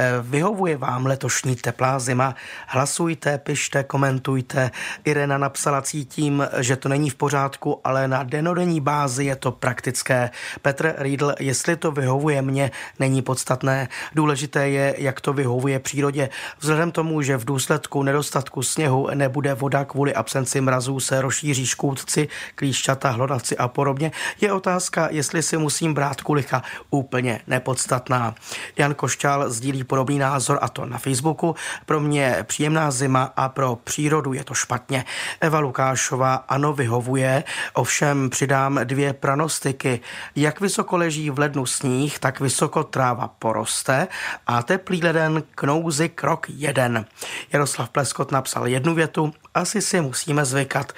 Eh, 0.00 0.12
vyhovuje 0.22 0.76
vám 0.76 1.06
letošní 1.06 1.56
teplá 1.56 1.98
zima? 1.98 2.34
Hlasujte, 2.66 3.38
pište, 3.38 3.82
komentujte. 3.82 4.70
Irena 5.04 5.38
napsala, 5.38 5.82
cítím, 5.82 6.46
že 6.58 6.76
to 6.76 6.88
není 6.88 7.10
v 7.10 7.14
pořádku, 7.14 7.80
ale 7.84 8.08
na 8.08 8.22
denodenní 8.22 8.80
bázi 8.80 9.24
je 9.24 9.36
to 9.36 9.52
praktické. 9.52 10.30
Petr 10.62 10.94
Riedl, 10.98 11.34
jestli 11.40 11.76
to 11.76 11.92
vyhovuje 11.92 12.42
mně, 12.42 12.70
není 12.98 13.22
podstatné. 13.22 13.88
Důležité 14.14 14.68
je, 14.68 14.94
jak 14.98 15.20
to 15.20 15.32
vyhovuje 15.32 15.78
přírodě. 15.78 16.28
Vzhledem 16.60 16.90
tomu, 16.90 17.22
že 17.22 17.36
v 17.36 17.44
důsledku 17.44 18.02
nedostatku 18.02 18.62
sněhu 18.62 19.08
nebude 19.14 19.54
voda 19.54 19.84
kvůli 19.84 20.14
absenci 20.14 20.60
mrazů, 20.60 21.00
se 21.00 21.20
rozšíří 21.20 21.66
škůdci, 21.66 22.28
klíšťata, 22.54 23.10
hlodavci 23.10 23.56
a 23.56 23.68
podobně, 23.68 24.12
je 24.40 24.52
otázka, 24.52 25.08
jestli 25.10 25.42
si 25.42 25.56
musím 25.56 25.94
brát 25.94 26.20
kulicha 26.20 26.62
úplně 26.90 27.40
nepodstatná. 27.46 28.34
Jan 28.76 28.94
Košťál 28.94 29.50
sdílí 29.50 29.87
podobný 29.88 30.18
názor 30.18 30.58
a 30.62 30.68
to 30.68 30.86
na 30.86 30.98
Facebooku. 30.98 31.56
Pro 31.86 32.00
mě 32.00 32.36
příjemná 32.42 32.90
zima 32.90 33.32
a 33.36 33.48
pro 33.48 33.76
přírodu 33.84 34.32
je 34.32 34.44
to 34.44 34.54
špatně. 34.54 35.04
Eva 35.40 35.58
Lukášová 35.58 36.34
ano 36.34 36.72
vyhovuje, 36.72 37.44
ovšem 37.72 38.30
přidám 38.30 38.80
dvě 38.84 39.12
pranostiky. 39.12 40.00
Jak 40.36 40.60
vysoko 40.60 40.96
leží 40.96 41.30
v 41.30 41.38
lednu 41.38 41.66
sníh, 41.66 42.18
tak 42.18 42.40
vysoko 42.40 42.84
tráva 42.84 43.28
poroste 43.38 44.08
a 44.46 44.62
teplý 44.62 45.02
leden 45.02 45.42
k 45.54 45.62
nouzi 45.62 46.08
krok 46.08 46.46
jeden. 46.48 47.06
Jaroslav 47.52 47.88
Pleskot 47.88 48.32
napsal 48.32 48.66
jednu 48.66 48.94
větu, 48.94 49.32
asi 49.54 49.82
si 49.82 50.00
musíme 50.00 50.44
zvykat. 50.44 50.92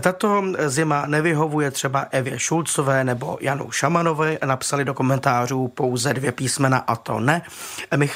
Tato 0.00 0.42
zima 0.66 1.06
nevyhovuje 1.06 1.70
třeba 1.70 2.06
Evě 2.10 2.38
Šulcové 2.38 3.04
nebo 3.04 3.38
Janu 3.40 3.70
Šamanové, 3.70 4.38
napsali 4.44 4.84
do 4.84 4.94
komentářů 4.94 5.68
pouze 5.68 6.14
dvě 6.14 6.32
písmena 6.32 6.78
a 6.78 6.96
to 6.96 7.20
ne. 7.20 7.42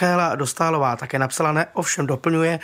Michaela 0.04 0.34
Dostálová 0.34 0.96
také 0.96 1.18
napsala 1.18 1.52
ne, 1.52 1.66
ovšem 1.72 2.06
doplňuje, 2.06 2.60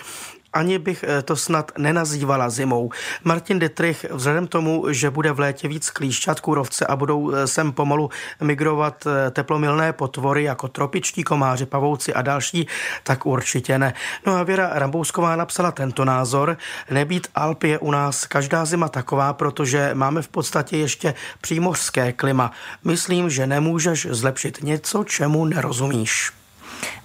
ani 0.53 0.79
bych 0.79 1.05
eh, 1.09 1.23
to 1.23 1.37
snad 1.37 1.73
nenazývala 1.79 2.51
zimou. 2.51 2.91
Martin 3.25 3.59
Dietrich, 3.59 4.07
vzhledem 4.11 4.47
tomu, 4.47 4.85
že 4.93 5.11
bude 5.11 5.33
v 5.33 5.41
létě 5.41 5.69
víc 5.69 5.91
klíšťat 5.91 6.41
kůrovce 6.41 6.87
a 6.87 6.97
budou 6.97 7.33
eh, 7.33 7.47
sem 7.47 7.73
pomalu 7.73 8.11
migrovat 8.41 9.07
eh, 9.07 9.31
teplomilné 9.31 9.93
potvory 9.93 10.43
jako 10.43 10.69
tropičtí 10.69 11.23
komáři, 11.23 11.67
pavouci 11.67 12.15
a 12.15 12.23
další, 12.23 12.67
tak 13.03 13.27
určitě 13.27 13.79
ne. 13.79 13.95
No 14.27 14.37
a 14.37 14.43
Věra 14.43 14.71
Rambousková 14.73 15.37
napsala 15.37 15.73
tento 15.73 16.05
názor. 16.05 16.57
Nebýt 16.91 17.27
Alp 17.35 17.63
je 17.63 17.79
u 17.79 17.91
nás 17.91 18.27
každá 18.27 18.65
zima 18.65 18.89
taková, 18.89 19.33
protože 19.33 19.91
máme 19.95 20.23
v 20.23 20.29
podstatě 20.29 20.77
ještě 20.77 21.15
přímořské 21.41 22.13
klima. 22.13 22.53
Myslím, 22.85 23.31
že 23.31 23.47
nemůžeš 23.47 24.07
zlepšit 24.11 24.63
něco, 24.63 25.05
čemu 25.05 25.45
nerozumíš. 25.45 26.40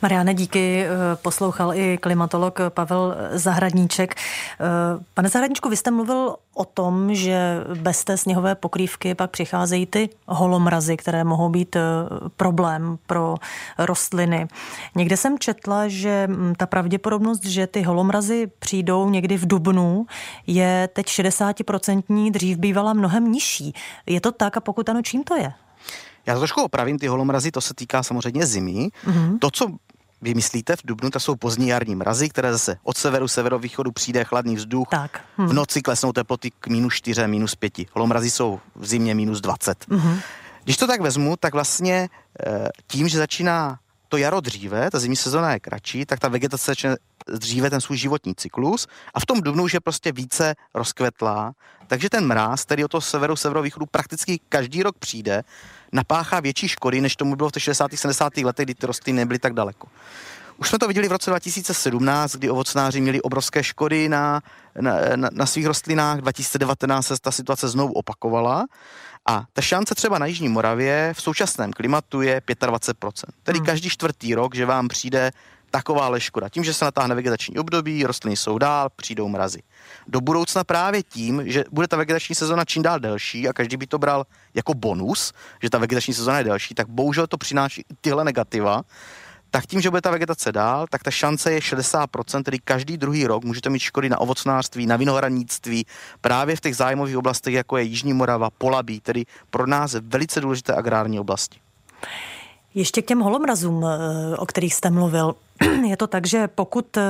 Mariane, 0.01 0.33
díky. 0.33 0.85
Eh, 0.85 0.88
poslouchal 1.15 1.73
i 1.73 1.97
klimatolog 1.97 2.59
Pavel 2.69 3.15
Zahradníček. 3.31 4.15
Eh, 4.15 4.65
pane 5.13 5.29
Zahradníčku, 5.29 5.69
vy 5.69 5.77
jste 5.77 5.91
mluvil 5.91 6.35
o 6.53 6.65
tom, 6.65 7.15
že 7.15 7.63
bez 7.81 8.03
té 8.03 8.17
sněhové 8.17 8.55
pokrývky 8.55 9.15
pak 9.15 9.31
přicházejí 9.31 9.85
ty 9.85 10.09
holomrazy, 10.27 10.97
které 10.97 11.23
mohou 11.23 11.49
být 11.49 11.75
eh, 11.75 11.81
problém 12.38 12.97
pro 13.07 13.35
rostliny. 13.77 14.47
Někde 14.95 15.17
jsem 15.17 15.39
četla, 15.39 15.88
že 15.88 16.27
hm, 16.27 16.53
ta 16.57 16.65
pravděpodobnost, 16.65 17.45
že 17.45 17.67
ty 17.67 17.81
holomrazy 17.81 18.51
přijdou 18.59 19.09
někdy 19.09 19.38
v 19.38 19.47
dubnu, 19.47 20.05
je 20.47 20.89
teď 20.93 21.05
60%, 21.05 22.31
dřív 22.31 22.57
bývala 22.57 22.93
mnohem 22.93 23.31
nižší. 23.31 23.73
Je 24.05 24.21
to 24.21 24.31
tak 24.31 24.57
a 24.57 24.59
pokud 24.59 24.89
ano, 24.89 25.01
čím 25.01 25.23
to 25.23 25.35
je? 25.35 25.53
Já 26.25 26.33
to 26.33 26.39
trošku 26.39 26.61
opravím, 26.61 26.99
ty 26.99 27.07
holomrazy, 27.07 27.51
to 27.51 27.61
se 27.61 27.73
týká 27.73 28.03
samozřejmě 28.03 28.45
zimy. 28.45 28.89
Mm-hmm. 29.05 29.39
To, 29.39 29.51
co 29.51 29.67
vy 30.21 30.33
myslíte 30.33 30.75
v 30.75 30.79
Dubnu, 30.85 31.09
to 31.09 31.19
jsou 31.19 31.35
pozdní 31.35 31.67
jarní 31.67 31.95
mrazy, 31.95 32.29
které 32.29 32.51
zase 32.51 32.77
od 32.83 32.97
severu, 32.97 33.27
severovýchodu 33.27 33.91
přijde 33.91 34.23
chladný 34.23 34.55
vzduch. 34.55 34.88
Tak. 34.89 35.21
Hm. 35.38 35.47
V 35.47 35.53
noci 35.53 35.81
klesnou 35.81 36.11
teploty 36.11 36.51
k 36.59 36.67
minus 36.67 36.93
4, 36.93 37.27
minus 37.27 37.55
5. 37.55 37.73
Holomrazy 37.93 38.31
jsou 38.31 38.59
v 38.75 38.85
zimě 38.85 39.15
minus 39.15 39.41
20. 39.41 39.85
Mm-hmm. 39.89 40.19
Když 40.63 40.77
to 40.77 40.88
tak 40.88 41.01
vezmu, 41.01 41.35
tak 41.38 41.53
vlastně 41.53 42.09
eh, 42.45 42.69
tím, 42.88 43.07
že 43.07 43.17
začíná 43.17 43.79
to 44.08 44.18
jaro 44.18 44.41
dříve, 44.41 44.91
ta 44.91 45.00
zimní 45.00 45.15
sezóna 45.15 45.54
je 45.54 45.60
kratší, 45.60 46.06
tak 46.06 46.20
ta 46.20 46.28
vegetace 46.28 46.72
začne 46.72 46.96
dříve 47.28 47.70
ten 47.70 47.82
svůj 47.82 47.98
životní 47.98 48.36
cyklus 48.36 48.88
a 49.13 49.20
v 49.20 49.26
tom 49.26 49.41
dubnu 49.41 49.63
už 49.63 49.74
je 49.74 49.80
prostě 49.80 50.12
více 50.12 50.56
rozkvetlá, 50.74 51.54
takže 51.88 52.10
ten 52.10 52.28
mráz, 52.28 52.65
který 52.65 52.86
od 52.86 52.91
toho 52.91 53.02
severu, 53.02 53.36
severovýchodu 53.36 53.86
prakticky 53.86 54.39
každý 54.50 54.84
rok 54.84 54.98
přijde, 55.00 55.44
napáchá 55.91 56.39
větší 56.39 56.68
škody, 56.68 57.02
než 57.02 57.15
tomu 57.15 57.36
bylo 57.36 57.50
v 57.50 57.52
těch 57.52 57.63
60. 57.63 57.91
70. 57.96 58.38
letech, 58.38 58.65
kdy 58.65 58.76
ty 58.76 58.88
rostliny 58.88 59.18
nebyly 59.18 59.39
tak 59.39 59.54
daleko. 59.54 59.88
Už 60.58 60.70
jsme 60.70 60.80
to 60.80 60.88
viděli 60.88 61.08
v 61.08 61.12
roce 61.12 61.30
2017, 61.30 62.36
kdy 62.36 62.50
ovocnáři 62.50 63.02
měli 63.02 63.22
obrovské 63.22 63.63
škody 63.63 64.10
na, 64.10 64.41
na, 64.80 64.94
na, 65.15 65.30
na 65.32 65.46
svých 65.46 65.65
rostlinách. 65.65 66.22
2019 66.22 67.08
se 67.08 67.15
ta 67.22 67.32
situace 67.32 67.68
znovu 67.68 67.94
opakovala. 67.94 68.65
A 69.25 69.45
ta 69.53 69.61
šance 69.61 69.95
třeba 69.95 70.19
na 70.19 70.25
Jižní 70.25 70.49
Moravě 70.49 71.13
v 71.17 71.21
současném 71.21 71.73
klimatu 71.73 72.21
je 72.21 72.39
25%. 72.39 73.11
Tedy 73.43 73.59
hmm. 73.59 73.65
každý 73.65 73.89
čtvrtý 73.89 74.35
rok, 74.35 74.55
že 74.55 74.65
vám 74.65 74.88
přijde 74.88 75.31
taková 75.71 76.19
škoda. 76.19 76.49
Tím, 76.49 76.63
že 76.63 76.73
se 76.73 76.85
natáhne 76.85 77.15
vegetační 77.15 77.57
období, 77.57 78.03
rostliny 78.03 78.38
jsou 78.38 78.57
dál, 78.57 78.89
přijdou 78.95 79.27
mrazy. 79.27 79.61
Do 80.07 80.21
budoucna 80.21 80.63
právě 80.63 81.03
tím, 81.03 81.41
že 81.45 81.63
bude 81.71 81.88
ta 81.88 81.97
vegetační 81.97 82.35
sezona 82.35 82.65
čím 82.65 82.83
dál 82.83 82.99
delší 82.99 83.49
a 83.49 83.53
každý 83.53 83.77
by 83.77 83.88
to 83.88 83.97
bral 83.97 84.25
jako 84.53 84.73
bonus, 84.73 85.33
že 85.61 85.69
ta 85.69 85.77
vegetační 85.77 86.13
sezona 86.13 86.38
je 86.38 86.43
delší, 86.43 86.75
tak 86.75 86.88
bohužel 86.88 87.27
to 87.27 87.38
přináší 87.38 87.85
tyhle 88.01 88.23
negativa, 88.23 88.81
tak 89.51 89.65
tím, 89.65 89.81
že 89.81 89.89
bude 89.89 90.01
ta 90.01 90.12
vegetace 90.12 90.51
dál, 90.51 90.86
tak 90.89 91.03
ta 91.03 91.12
šance 91.12 91.51
je 91.51 91.60
60%, 91.60 92.43
tedy 92.43 92.60
každý 92.60 92.97
druhý 92.97 93.27
rok 93.27 93.43
můžete 93.43 93.69
mít 93.69 93.79
škody 93.79 94.10
na 94.10 94.19
ovocnářství, 94.19 94.86
na 94.86 94.97
vinohradnictví, 94.97 95.86
právě 96.21 96.55
v 96.55 96.62
těch 96.62 96.75
zájmových 96.75 97.17
oblastech, 97.17 97.53
jako 97.53 97.77
je 97.77 97.84
Jižní 97.84 98.13
Morava, 98.13 98.49
Polabí, 98.49 98.99
tedy 98.99 99.25
pro 99.49 99.67
nás 99.67 99.95
velice 100.01 100.41
důležité 100.41 100.75
agrární 100.75 101.19
oblasti. 101.19 101.60
Ještě 102.75 103.01
k 103.01 103.05
těm 103.05 103.19
holomrazům, 103.19 103.86
eh, 103.86 104.38
o 104.38 104.45
kterých 104.45 104.73
jste 104.73 104.89
mluvil. 104.89 105.36
Je 105.88 105.97
to 105.97 106.08
tak, 106.08 106.27
že 106.27 106.47
pokud 106.47 106.97
eh, 106.97 107.01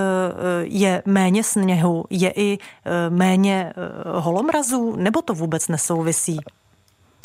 je 0.61 1.03
méně 1.05 1.43
sněhu, 1.43 2.05
je 2.09 2.33
i 2.35 2.57
eh, 2.57 3.09
méně 3.09 3.73
holomrazů, 4.05 4.95
nebo 4.95 5.21
to 5.21 5.33
vůbec 5.33 5.67
nesouvisí? 5.67 6.37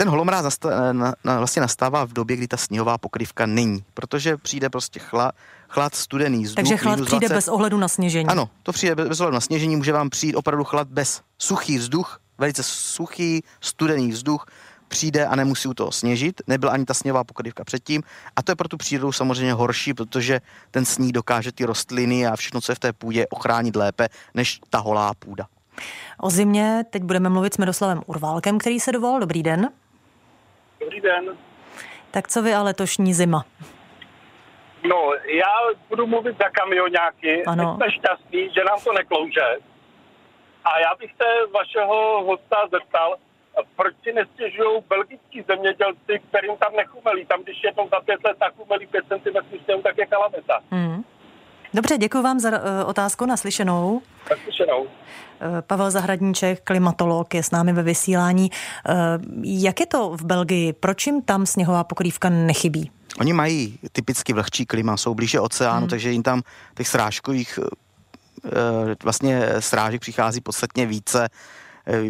Ten 0.01 0.09
holomráz 0.09 0.45
nasta- 0.45 0.93
na, 0.93 1.15
na, 1.25 1.39
vlastně 1.39 1.63
nastává 1.63 2.05
v 2.05 2.13
době, 2.13 2.37
kdy 2.37 2.49
ta 2.49 2.57
sněhová 2.57 2.99
pokrývka 2.99 3.47
není, 3.47 3.85
protože 3.95 4.37
přijde 4.37 4.71
prostě 4.71 5.01
chla, 5.01 5.33
chlad 5.69 5.95
studený 5.95 6.45
vzduch. 6.45 6.55
Takže 6.57 6.77
chlad 6.77 7.01
přijde 7.01 7.29
20. 7.29 7.35
bez 7.35 7.49
ohledu 7.49 7.79
na 7.79 7.89
sněžení. 7.89 8.29
Ano, 8.29 8.49
to 8.63 8.73
přijde 8.73 8.95
bez, 8.95 9.09
bez 9.09 9.21
ohledu 9.21 9.35
na 9.35 9.41
sněžení, 9.41 9.77
může 9.77 9.93
vám 9.93 10.11
přijít 10.11 10.35
opravdu 10.35 10.65
chlad 10.65 10.89
bez 10.89 11.23
suchý 11.39 11.79
vzduch, 11.79 12.21
velice 12.39 12.63
suchý, 12.63 13.43
studený 13.61 14.11
vzduch, 14.11 14.47
přijde 14.89 15.27
a 15.27 15.37
nemusí 15.37 15.69
u 15.69 15.75
toho 15.75 15.93
sněžit, 15.93 16.43
nebyla 16.47 16.73
ani 16.73 16.85
ta 16.85 16.95
sněhová 16.95 17.25
pokrývka 17.25 17.65
předtím 17.65 18.03
a 18.37 18.43
to 18.43 18.53
je 18.53 18.57
pro 18.57 18.69
tu 18.69 18.77
přírodu 18.77 19.13
samozřejmě 19.13 19.53
horší, 19.53 19.95
protože 19.95 20.41
ten 20.71 20.85
sníh 20.85 21.13
dokáže 21.13 21.53
ty 21.53 21.65
rostliny 21.65 22.27
a 22.27 22.37
všechno, 22.37 22.61
co 22.61 22.73
je 22.73 22.77
v 22.77 22.79
té 22.79 22.93
půdě, 22.93 23.27
ochránit 23.27 23.77
lépe 23.77 24.09
než 24.35 24.61
ta 24.71 24.79
holá 24.79 25.15
půda. 25.15 25.47
O 26.21 26.31
zimě 26.31 26.85
teď 26.91 27.03
budeme 27.03 27.29
mluvit 27.29 27.55
s 27.55 27.59
Miroslavem 27.59 28.03
Urválkem, 28.07 28.59
který 28.59 28.81
se 28.81 28.93
dovolal. 28.93 29.21
Dobrý 29.21 29.43
den. 29.43 29.69
Dobrý 30.81 31.01
den. 31.01 31.37
Tak 32.11 32.29
co 32.29 32.43
vy 32.43 32.55
a 32.55 32.63
letošní 32.63 33.15
zima? 33.15 33.45
No, 34.89 35.11
já 35.25 35.53
budu 35.89 36.07
mluvit 36.07 36.39
za 36.39 36.51
kamionáky. 36.51 37.45
Ano. 37.45 37.75
Jsme 37.77 37.93
šťastní, 37.93 38.51
že 38.55 38.65
nám 38.65 38.81
to 38.85 38.93
neklouže. 38.93 39.41
A 40.65 40.79
já 40.79 40.95
bych 40.99 41.11
se 41.11 41.53
vašeho 41.53 42.23
hosta 42.25 42.57
zeptal, 42.71 43.17
proč 43.77 43.95
si 44.03 44.13
nestěžují 44.13 44.83
belgický 44.89 45.43
zemědělci, 45.43 46.21
kterým 46.29 46.57
tam 46.57 46.77
nechumelí. 46.77 47.27
Tam, 47.27 47.43
když 47.43 47.63
jednou 47.65 47.89
za 47.89 48.01
pět 48.01 48.25
let 48.25 48.37
nachumelí 48.41 48.87
5 48.87 49.05
cm 49.09 49.59
sněhu, 49.65 49.83
tak 49.83 49.99
je 49.99 50.07
kalamita. 50.07 50.61
Hmm. 50.71 51.05
Dobře, 51.75 51.99
děkuji 51.99 52.23
vám 52.23 52.41
za 52.41 52.51
uh, 52.51 52.57
otázku 52.87 53.27
naslyšenou. 53.27 54.03
Naslyšenou. 54.31 54.83
Uh, 54.83 54.89
Pavel 55.61 55.91
Zahradníček, 55.91 56.61
klimatolog, 56.65 57.35
je 57.35 57.43
s 57.43 57.51
námi 57.51 57.73
ve 57.73 57.83
vysílání. 57.83 58.51
Uh, 58.51 58.95
jak 59.43 59.81
je 59.81 59.87
to 59.87 60.11
v 60.17 60.25
Belgii? 60.25 60.73
Proč 60.73 61.07
jim 61.07 61.23
tam 61.23 61.47
sněhová 61.47 61.85
pokrývka 61.85 62.29
nechybí? 62.29 62.91
Oni 63.21 63.33
mají 63.33 63.79
typicky 63.93 64.33
vlhčí 64.33 64.67
klima, 64.67 64.97
jsou 64.97 65.15
blíže 65.15 65.41
oceánu, 65.41 65.81
hmm. 65.81 65.89
takže 65.89 66.11
jim 66.11 66.23
tam 66.23 66.43
těch 66.75 66.89
srážkových 66.89 67.59
vlastně 69.05 69.43
srážek 69.59 70.01
přichází 70.01 70.41
podstatně 70.41 70.87
více, 70.87 71.29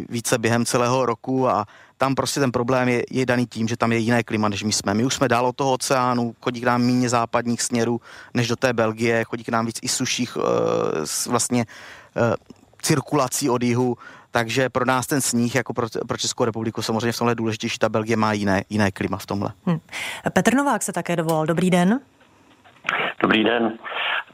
více 0.09 0.39
během 0.39 0.65
celého 0.65 1.07
roku 1.07 1.49
a 1.49 1.65
tam 2.01 2.15
prostě 2.15 2.41
ten 2.41 2.53
problém 2.53 2.89
je, 2.89 3.05
je 3.11 3.27
daný 3.27 3.47
tím, 3.47 3.69
že 3.69 3.77
tam 3.77 3.93
je 3.93 3.99
jiné 3.99 4.23
klima, 4.23 4.49
než 4.49 4.63
my 4.63 4.73
jsme. 4.73 4.95
My 4.95 5.05
už 5.05 5.15
jsme 5.15 5.29
dál 5.29 5.47
od 5.47 5.57
toho 5.57 5.73
oceánu, 5.73 6.35
chodí 6.43 6.61
k 6.61 6.65
nám 6.65 6.83
méně 6.83 7.09
západních 7.09 7.63
směrů, 7.63 8.01
než 8.35 8.49
do 8.49 8.57
té 8.57 8.73
Belgie, 8.73 9.25
chodí 9.25 9.45
k 9.45 9.49
nám 9.49 9.67
víc 9.67 9.79
i 9.83 9.89
suších 9.89 10.37
vlastně 11.29 11.67
cirkulací 12.83 13.51
od 13.51 13.63
jihu, 13.63 13.97
takže 14.31 14.69
pro 14.69 14.85
nás 14.85 15.07
ten 15.07 15.21
sníh, 15.21 15.55
jako 15.55 15.75
pro, 15.75 15.87
pro 16.09 16.19
Českou 16.19 16.45
republiku, 16.45 16.83
samozřejmě 16.83 17.13
v 17.13 17.19
tomhle 17.19 17.35
důležitější, 17.35 17.79
ta 17.79 17.89
Belgie 17.89 18.17
má 18.17 18.33
jiné, 18.33 18.65
jiné 18.71 18.91
klima 18.91 19.17
v 19.17 19.27
tomhle. 19.27 19.53
Hmm. 19.67 19.81
Petr 20.33 20.55
Novák 20.55 20.83
se 20.83 20.93
také 20.93 21.17
dovolal. 21.17 21.47
Dobrý 21.47 21.71
den. 21.71 22.01
Dobrý 23.23 23.45
den. 23.45 23.79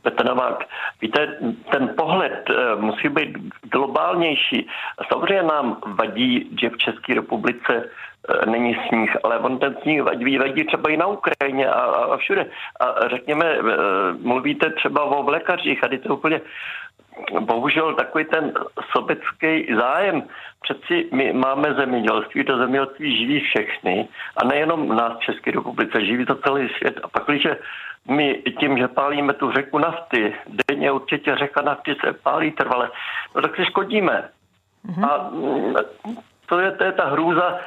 Petr 0.02 0.24
Novák, 0.24 0.64
víte, 1.02 1.38
ten 1.70 1.94
pohled 1.96 2.50
uh, 2.50 2.82
musí 2.82 3.08
být 3.08 3.36
globálnější. 3.62 4.68
Samozřejmě 5.08 5.42
nám 5.42 5.76
vadí, 5.86 6.56
že 6.60 6.70
v 6.70 6.78
České 6.78 7.14
republice 7.14 7.72
uh, 7.74 8.52
není 8.52 8.78
sníh, 8.88 9.16
ale 9.24 9.38
on 9.38 9.58
ten 9.58 9.76
sníh 9.82 10.02
vadí, 10.02 10.38
vadí 10.38 10.64
třeba 10.64 10.90
i 10.90 10.96
na 10.96 11.06
Ukrajině 11.06 11.68
a, 11.68 11.80
a 11.80 12.16
všude. 12.16 12.46
A 12.80 13.08
řekněme, 13.08 13.58
uh, 13.58 13.68
mluvíte 14.22 14.70
třeba 14.70 15.04
o 15.04 15.22
vlekařích 15.22 15.84
a 15.84 15.88
to 16.02 16.16
úplně 16.16 16.40
bohužel 17.40 17.94
takový 17.94 18.24
ten 18.24 18.52
sobecký 18.92 19.74
zájem. 19.74 20.22
Přeci 20.62 21.08
my 21.12 21.32
máme 21.32 21.74
zemědělství, 21.74 22.44
to 22.44 22.58
zemědělství 22.58 23.18
živí 23.18 23.40
všechny 23.40 24.08
a 24.36 24.44
nejenom 24.44 24.88
nás 24.88 25.18
v 25.18 25.24
České 25.24 25.50
republice, 25.50 26.04
živí 26.04 26.26
to 26.26 26.34
celý 26.34 26.68
svět. 26.68 27.00
A 27.02 27.08
pak, 27.08 27.24
když 27.26 27.44
my 28.08 28.42
tím, 28.60 28.78
že 28.78 28.88
pálíme 28.88 29.32
tu 29.32 29.52
řeku 29.52 29.78
nafty, 29.78 30.34
denně 30.68 30.92
určitě 30.92 31.36
řeka 31.36 31.62
nafty 31.62 31.96
se 32.04 32.12
pálí 32.12 32.50
trvale, 32.50 32.90
no 33.34 33.42
tak 33.42 33.56
si 33.56 33.64
škodíme. 33.64 34.28
Mm-hmm. 34.86 35.08
A 35.10 35.30
mm, 35.30 35.74
to 36.46 36.60
je, 36.60 36.70
to 36.70 36.84
je 36.84 36.92
ta 36.92 37.04
hrůza. 37.08 37.58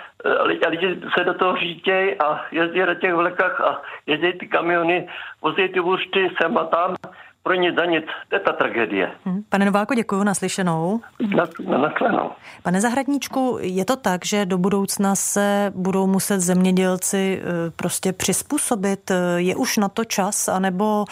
A 0.65 0.67
lidi 0.69 1.01
se 1.17 1.23
do 1.23 1.33
toho 1.33 1.55
řítějí 1.57 2.15
a 2.15 2.45
jezdí 2.51 2.79
na 2.79 2.93
těch 2.93 3.13
vlekách 3.13 3.61
a 3.61 3.81
jezdí 4.05 4.33
ty 4.33 4.47
kamiony, 4.47 5.09
vozí 5.41 5.69
ty 5.69 5.79
vůřty 5.79 6.31
sem 6.41 6.57
a 6.57 6.63
tam 6.63 6.95
pro 7.43 7.53
nic 7.53 7.75
za 7.75 7.85
nic. 7.85 8.05
To 8.29 8.35
je 8.35 8.39
ta 8.39 8.53
tragédie. 8.53 9.11
Hm, 9.25 9.43
pane 9.49 9.65
Nováko, 9.65 9.95
děkuji 9.95 10.23
naslyšenou. 10.23 11.01
Na, 11.35 11.43
na, 11.65 11.77
naslyšenou. 11.77 12.31
Pane 12.63 12.81
Zahradníčku, 12.81 13.57
je 13.61 13.85
to 13.85 13.95
tak, 13.95 14.25
že 14.25 14.45
do 14.45 14.57
budoucna 14.57 15.15
se 15.15 15.71
budou 15.75 16.07
muset 16.07 16.39
zemědělci 16.39 17.41
eh, 17.41 17.71
prostě 17.75 18.13
přizpůsobit? 18.13 19.11
Eh, 19.11 19.15
je 19.37 19.55
už 19.55 19.77
na 19.77 19.89
to 19.89 20.05
čas, 20.05 20.47
anebo 20.47 21.05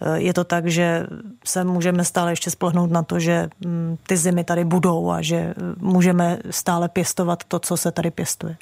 eh, 0.00 0.20
je 0.20 0.34
to 0.34 0.44
tak, 0.44 0.66
že 0.66 1.06
se 1.44 1.64
můžeme 1.64 2.04
stále 2.04 2.32
ještě 2.32 2.50
spolehnout 2.50 2.90
na 2.90 3.02
to, 3.02 3.18
že 3.18 3.48
hm, 3.66 3.96
ty 4.06 4.16
zimy 4.16 4.44
tady 4.44 4.64
budou 4.64 5.10
a 5.10 5.22
že 5.22 5.54
můžeme 5.80 6.38
stále 6.50 6.88
pěstovat 6.88 7.44
to, 7.44 7.58
co 7.58 7.76
se 7.76 7.92
tady 7.92 8.10
pěstuje? 8.10 8.56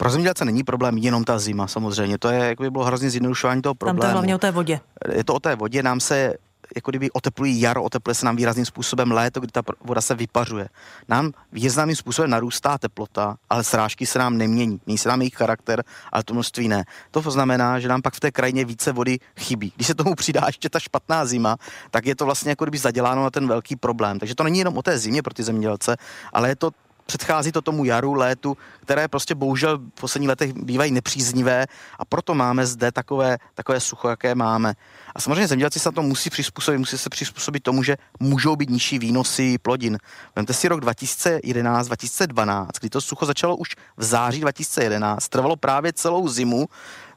Pro 0.00 0.10
zemědělce 0.10 0.44
není 0.44 0.64
problém 0.64 0.98
jenom 0.98 1.24
ta 1.24 1.38
zima, 1.38 1.66
samozřejmě. 1.66 2.18
To 2.18 2.28
je, 2.28 2.38
jak 2.38 2.60
by 2.60 2.70
bylo 2.70 2.84
hrozně 2.84 3.10
zjednodušování 3.10 3.62
toho 3.62 3.74
problému. 3.74 4.00
Tam 4.00 4.06
to 4.06 4.10
je 4.10 4.12
hlavně 4.12 4.34
o 4.34 4.38
té 4.38 4.50
vodě. 4.50 4.80
Je 5.14 5.24
to 5.24 5.34
o 5.34 5.40
té 5.40 5.56
vodě, 5.56 5.82
nám 5.82 6.00
se 6.00 6.34
jako 6.76 6.90
kdyby 6.90 7.10
oteplují 7.10 7.60
jaro, 7.60 7.82
otepluje 7.82 8.14
se 8.14 8.26
nám 8.26 8.36
výrazným 8.36 8.66
způsobem 8.66 9.12
léto, 9.12 9.40
kdy 9.40 9.52
ta 9.52 9.62
voda 9.84 10.00
se 10.00 10.14
vypařuje. 10.14 10.68
Nám 11.08 11.32
významným 11.52 11.96
způsobem 11.96 12.30
narůstá 12.30 12.78
teplota, 12.78 13.36
ale 13.50 13.64
srážky 13.64 14.06
se 14.06 14.18
nám 14.18 14.38
nemění. 14.38 14.80
Mění 14.86 14.98
se 14.98 15.08
nám 15.08 15.20
jejich 15.20 15.34
charakter, 15.34 15.84
ale 16.12 16.24
to 16.24 16.34
množství 16.34 16.68
ne. 16.68 16.84
To 17.10 17.20
znamená, 17.20 17.80
že 17.80 17.88
nám 17.88 18.02
pak 18.02 18.14
v 18.14 18.20
té 18.20 18.30
krajině 18.30 18.64
více 18.64 18.92
vody 18.92 19.18
chybí. 19.38 19.72
Když 19.76 19.86
se 19.86 19.94
tomu 19.94 20.14
přidá 20.14 20.42
ještě 20.46 20.68
ta 20.68 20.78
špatná 20.78 21.26
zima, 21.26 21.56
tak 21.90 22.06
je 22.06 22.16
to 22.16 22.24
vlastně 22.24 22.50
jako 22.50 22.64
kdyby 22.64 22.78
zaděláno 22.78 23.22
na 23.22 23.30
ten 23.30 23.48
velký 23.48 23.76
problém. 23.76 24.18
Takže 24.18 24.34
to 24.34 24.44
není 24.44 24.58
jenom 24.58 24.78
o 24.78 24.82
té 24.82 24.98
zimě 24.98 25.22
pro 25.22 25.34
ty 25.34 25.42
zemědělce, 25.42 25.96
ale 26.32 26.48
je 26.48 26.56
to 26.56 26.70
předchází 27.10 27.52
to 27.52 27.62
tomu 27.62 27.84
jaru, 27.84 28.14
létu, 28.14 28.56
které 28.82 29.08
prostě 29.08 29.34
bohužel 29.34 29.78
v 29.78 30.00
posledních 30.00 30.28
letech 30.28 30.52
bývají 30.52 30.92
nepříznivé 30.92 31.66
a 31.98 32.04
proto 32.04 32.34
máme 32.34 32.66
zde 32.66 32.92
takové, 32.92 33.38
takové 33.54 33.80
sucho, 33.80 34.08
jaké 34.08 34.34
máme. 34.34 34.74
A 35.14 35.20
samozřejmě 35.20 35.48
zemědělci 35.48 35.80
se 35.80 35.88
na 35.88 35.92
to 35.92 36.02
musí 36.02 36.30
přizpůsobit, 36.30 36.78
musí 36.78 36.98
se 36.98 37.10
přizpůsobit 37.10 37.62
tomu, 37.62 37.82
že 37.82 37.96
můžou 38.20 38.56
být 38.56 38.70
nižší 38.70 38.98
výnosy 38.98 39.58
plodin. 39.58 39.98
Vemte 40.36 40.54
si 40.54 40.68
rok 40.68 40.80
2011-2012, 40.80 42.66
kdy 42.80 42.90
to 42.90 43.00
sucho 43.00 43.26
začalo 43.26 43.56
už 43.56 43.76
v 43.96 44.04
září 44.04 44.40
2011, 44.40 45.28
trvalo 45.28 45.56
právě 45.56 45.92
celou 45.92 46.28
zimu, 46.28 46.68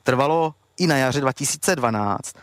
trvalo 0.04 0.54
i 0.78 0.88
na 0.88 0.98
jaře 0.98 1.22
2012 1.22 2.34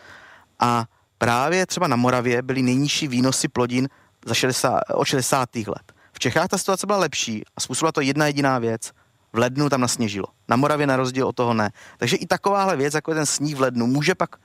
a 0.59 0.85
právě 1.17 1.65
třeba 1.65 1.87
na 1.87 1.95
Moravě 1.95 2.41
byly 2.41 2.61
nejnižší 2.61 3.07
výnosy 3.07 3.47
plodin 3.47 3.89
za 4.25 4.33
60, 4.33 4.79
od 4.93 5.05
60. 5.05 5.55
let. 5.55 6.00
Čechách 6.21 6.47
ta 6.47 6.57
situace 6.57 6.87
byla 6.87 6.99
lepší 6.99 7.43
a 7.57 7.61
způsobila 7.61 7.91
to 7.91 8.01
jedna 8.01 8.27
jediná 8.27 8.59
věc. 8.59 8.91
V 9.33 9.37
lednu 9.37 9.69
tam 9.69 9.81
nasněžilo. 9.81 10.27
Na 10.47 10.55
Moravě 10.55 10.87
na 10.87 10.95
rozdíl 10.95 11.27
od 11.27 11.35
toho 11.35 11.53
ne. 11.53 11.71
Takže 11.97 12.15
i 12.15 12.25
takováhle 12.25 12.77
věc, 12.77 12.93
jako 12.93 13.11
je 13.11 13.15
ten 13.15 13.25
sníh 13.25 13.55
v 13.55 13.61
lednu, 13.61 13.87
může 13.87 14.15
pak 14.15 14.35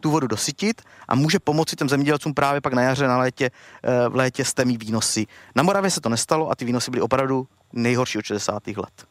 tu 0.00 0.10
vodu 0.10 0.26
dosytit 0.26 0.82
a 1.08 1.14
může 1.14 1.38
pomoci 1.38 1.76
těm 1.76 1.88
zemědělcům 1.88 2.34
právě 2.34 2.60
pak 2.60 2.72
na 2.72 2.82
jaře, 2.82 3.08
na 3.08 3.18
létě, 3.18 3.50
eh, 3.82 4.08
v 4.08 4.16
létě 4.16 4.44
s 4.44 4.54
výnosy. 4.64 5.26
Na 5.54 5.62
Moravě 5.62 5.90
se 5.90 6.00
to 6.00 6.08
nestalo 6.08 6.50
a 6.50 6.54
ty 6.54 6.64
výnosy 6.64 6.90
byly 6.90 7.02
opravdu 7.02 7.48
nejhorší 7.72 8.18
od 8.18 8.24
60. 8.24 8.76
let. 8.76 9.06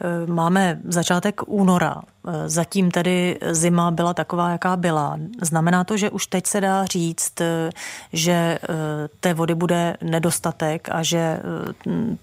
Eh, 0.00 0.26
máme 0.26 0.80
začátek 0.84 1.48
února. 1.48 2.02
Eh, 2.28 2.48
zatím 2.48 2.90
tedy 2.90 3.38
zima 3.50 3.90
byla 3.90 4.14
taková, 4.14 4.50
jaká 4.50 4.76
byla. 4.76 5.18
Znamená 5.42 5.84
to, 5.84 5.96
že 5.96 6.10
už 6.10 6.26
teď 6.26 6.46
se 6.46 6.60
dá 6.60 6.84
říct, 6.84 7.40
eh, 7.40 7.70
že 8.12 8.58
té 9.20 9.34
vody 9.34 9.54
bude 9.54 9.96
nedostatek 10.02 10.88
a 10.92 11.02
že, 11.02 11.40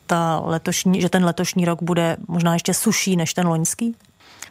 ta 0.08 0.42
letošní, 0.46 1.02
že 1.02 1.10
ten 1.10 1.26
letošní 1.26 1.66
rok 1.66 1.84
bude 1.84 2.18
možná 2.28 2.54
ještě 2.54 2.74
suší 2.74 3.16
než 3.16 3.34
ten 3.34 3.48
loňský? 3.48 3.96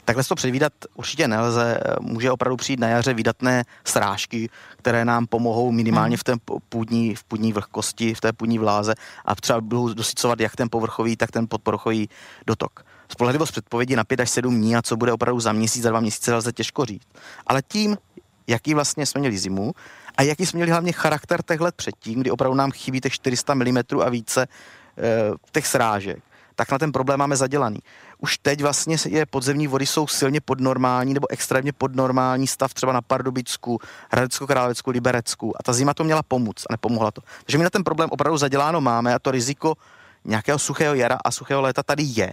Takhle 0.05 0.25
to 0.25 0.35
předvídat 0.35 0.73
určitě 0.95 1.29
nelze. 1.29 1.81
Může 2.01 2.31
opravdu 2.31 2.57
přijít 2.57 2.81
na 2.81 2.89
jaře 2.89 3.15
výdatné 3.15 3.65
srážky, 3.85 4.49
které 4.77 5.05
nám 5.05 5.27
pomohou 5.27 5.73
minimálně 5.73 6.17
v 6.17 6.25
té 6.25 6.35
půdní, 6.69 7.15
v 7.15 7.25
půdní 7.25 7.53
vlhkosti, 7.53 8.15
v 8.15 8.21
té 8.21 8.33
půdní 8.33 8.59
vláze 8.59 8.95
a 9.25 9.35
třeba 9.35 9.61
budou 9.61 9.95
dosycovat 9.95 10.41
jak 10.41 10.57
ten 10.57 10.69
povrchový, 10.71 11.17
tak 11.17 11.31
ten 11.31 11.47
podpovrchový 11.49 12.09
dotok. 12.47 12.85
Spolehlivost 13.09 13.53
předpovědi 13.53 13.97
na 13.97 14.05
5 14.05 14.21
až 14.21 14.31
7 14.31 14.55
dní 14.55 14.77
a 14.77 14.83
co 14.83 14.97
bude 14.97 15.13
opravdu 15.13 15.41
za 15.41 15.53
měsíc, 15.53 15.83
za 15.83 15.91
dva 15.91 16.01
měsíce 16.01 16.35
lze 16.35 16.53
těžko 16.53 16.85
říct. 16.85 17.07
Ale 17.47 17.63
tím, 17.69 17.97
jaký 18.47 18.75
vlastně 18.75 19.07
jsme 19.07 19.19
měli 19.19 19.39
zimu 19.39 19.73
a 20.17 20.23
jaký 20.23 20.47
jsme 20.47 20.57
měli 20.57 20.71
hlavně 20.71 20.93
charakter 20.93 21.43
těch 21.43 21.61
let 21.61 21.75
předtím, 21.75 22.21
kdy 22.21 22.31
opravdu 22.31 22.57
nám 22.57 22.71
chybí 22.71 23.01
těch 23.01 23.13
400 23.13 23.55
mm 23.55 23.79
a 24.05 24.09
více 24.09 24.43
e, 24.43 24.47
těch 25.53 25.67
srážek, 25.67 26.23
tak 26.55 26.71
na 26.71 26.79
ten 26.79 26.93
problém 26.93 27.19
máme 27.19 27.37
zadělaný. 27.37 27.79
Už 28.19 28.39
teď 28.39 28.63
vlastně 28.63 28.97
je 29.09 29.27
podzemní 29.27 29.67
vody 29.67 29.87
jsou 29.87 30.07
silně 30.07 30.41
podnormální 30.41 31.15
nebo 31.15 31.31
extrémně 31.31 31.73
podnormální 31.73 32.47
stav 32.47 32.75
třeba 32.75 32.93
na 32.93 33.03
Pardubicku, 33.03 33.81
Hradecku, 34.11 34.47
Královecku, 34.47 34.91
Liberecku 34.91 35.57
a 35.57 35.63
ta 35.63 35.73
zima 35.73 35.95
to 35.95 36.05
měla 36.05 36.23
pomoct 36.23 36.67
a 36.71 36.73
nepomohla 36.73 37.11
to. 37.11 37.21
Takže 37.45 37.59
my 37.59 37.65
na 37.65 37.71
ten 37.71 37.85
problém 37.85 38.11
opravdu 38.13 38.39
zaděláno 38.39 38.81
máme 38.81 39.15
a 39.15 39.19
to 39.19 39.31
riziko 39.31 39.75
nějakého 40.25 40.59
suchého 40.59 40.95
jara 40.95 41.19
a 41.25 41.31
suchého 41.31 41.61
léta 41.61 41.83
tady 41.83 42.03
je 42.07 42.33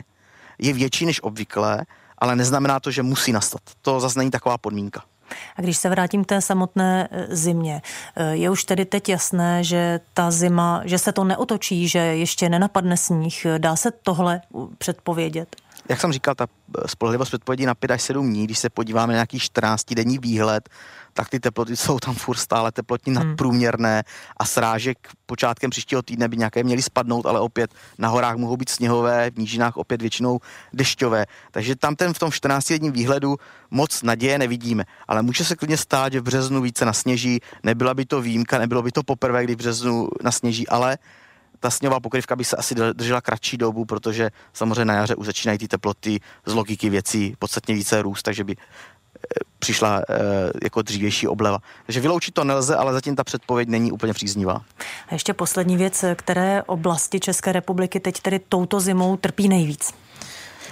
je 0.59 0.73
větší 0.73 1.05
než 1.05 1.23
obvykle, 1.23 1.85
ale 2.17 2.35
neznamená 2.35 2.79
to, 2.79 2.91
že 2.91 3.03
musí 3.03 3.31
nastat. 3.31 3.61
To 3.81 3.99
zase 3.99 4.19
není 4.19 4.31
taková 4.31 4.57
podmínka. 4.57 5.03
A 5.55 5.61
když 5.61 5.77
se 5.77 5.89
vrátím 5.89 6.23
k 6.23 6.27
té 6.27 6.41
samotné 6.41 7.07
e, 7.11 7.35
zimě, 7.35 7.81
e, 8.15 8.35
je 8.35 8.49
už 8.49 8.63
tedy 8.63 8.85
teď 8.85 9.09
jasné, 9.09 9.63
že 9.63 9.99
ta 10.13 10.31
zima, 10.31 10.81
že 10.85 10.97
se 10.97 11.11
to 11.11 11.23
neotočí, 11.23 11.87
že 11.87 11.99
ještě 11.99 12.49
nenapadne 12.49 12.97
sníh. 12.97 13.45
Dá 13.57 13.75
se 13.75 13.91
tohle 13.91 14.41
předpovědět? 14.77 15.55
Jak 15.89 16.01
jsem 16.01 16.11
říkal, 16.11 16.35
ta 16.35 16.47
spolehlivost 16.85 17.31
předpovědí 17.31 17.65
na 17.65 17.75
5 17.75 17.91
až 17.91 18.01
7 18.01 18.29
dní, 18.29 18.45
když 18.45 18.59
se 18.59 18.69
podíváme 18.69 19.13
na 19.13 19.17
nějaký 19.17 19.39
14 19.39 19.93
denní 19.93 20.17
výhled, 20.17 20.69
tak 21.13 21.29
ty 21.29 21.39
teploty 21.39 21.77
jsou 21.77 21.99
tam 21.99 22.15
furt 22.15 22.37
stále 22.37 22.71
teplotní 22.71 23.15
hmm. 23.15 23.27
nadprůměrné 23.27 24.03
a 24.37 24.45
srážek 24.45 24.97
počátkem 25.25 25.69
příštího 25.69 26.01
týdne 26.01 26.27
by 26.27 26.37
nějaké 26.37 26.63
měly 26.63 26.81
spadnout, 26.81 27.25
ale 27.25 27.39
opět 27.39 27.73
na 27.97 28.07
horách 28.07 28.35
mohou 28.35 28.57
být 28.57 28.69
sněhové, 28.69 29.31
v 29.31 29.37
nížinách 29.39 29.77
opět 29.77 30.01
většinou 30.01 30.39
dešťové. 30.73 31.25
Takže 31.51 31.75
tam 31.75 31.95
ten 31.95 32.13
v 32.13 32.19
tom 32.19 32.31
14 32.31 32.69
denním 32.69 32.91
výhledu 32.91 33.37
moc 33.71 34.03
naděje 34.03 34.37
nevidíme. 34.37 34.85
Ale 35.07 35.21
může 35.21 35.45
se 35.45 35.55
klidně 35.55 35.77
stát, 35.77 36.13
že 36.13 36.19
v 36.19 36.23
březnu 36.23 36.61
více 36.61 36.85
nasněží, 36.85 37.39
nebyla 37.63 37.93
by 37.93 38.05
to 38.05 38.21
výjimka, 38.21 38.57
nebylo 38.57 38.81
by 38.81 38.91
to 38.91 39.03
poprvé, 39.03 39.43
kdy 39.43 39.55
v 39.55 39.57
březnu 39.57 40.09
nasněží, 40.23 40.67
ale 40.67 40.97
ta 41.59 41.69
sněhová 41.69 41.99
pokrývka 41.99 42.35
by 42.35 42.45
se 42.45 42.55
asi 42.55 42.75
držela 42.75 43.21
kratší 43.21 43.57
dobu, 43.57 43.85
protože 43.85 44.29
samozřejmě 44.53 44.85
na 44.85 44.93
jaře 44.93 45.15
už 45.15 45.25
začínají 45.25 45.57
ty 45.57 45.67
teploty 45.67 46.19
z 46.45 46.53
logiky 46.53 46.89
věcí 46.89 47.35
podstatně 47.39 47.75
více 47.75 48.01
růst, 48.01 48.23
takže 48.23 48.43
by 48.43 48.55
přišla 49.59 50.01
eh, 50.09 50.15
jako 50.63 50.81
dřívější 50.81 51.27
obleva. 51.27 51.59
Takže 51.85 51.99
vyloučit 51.99 52.33
to 52.33 52.43
nelze, 52.43 52.75
ale 52.75 52.93
zatím 52.93 53.15
ta 53.15 53.23
předpověď 53.23 53.69
není 53.69 53.91
úplně 53.91 54.13
příznivá. 54.13 54.61
A 55.07 55.13
ještě 55.13 55.33
poslední 55.33 55.77
věc, 55.77 56.05
které 56.15 56.63
oblasti 56.63 57.19
České 57.19 57.51
republiky 57.51 57.99
teď 57.99 58.19
tedy 58.19 58.39
touto 58.39 58.79
zimou 58.79 59.17
trpí 59.17 59.47
nejvíc? 59.47 59.93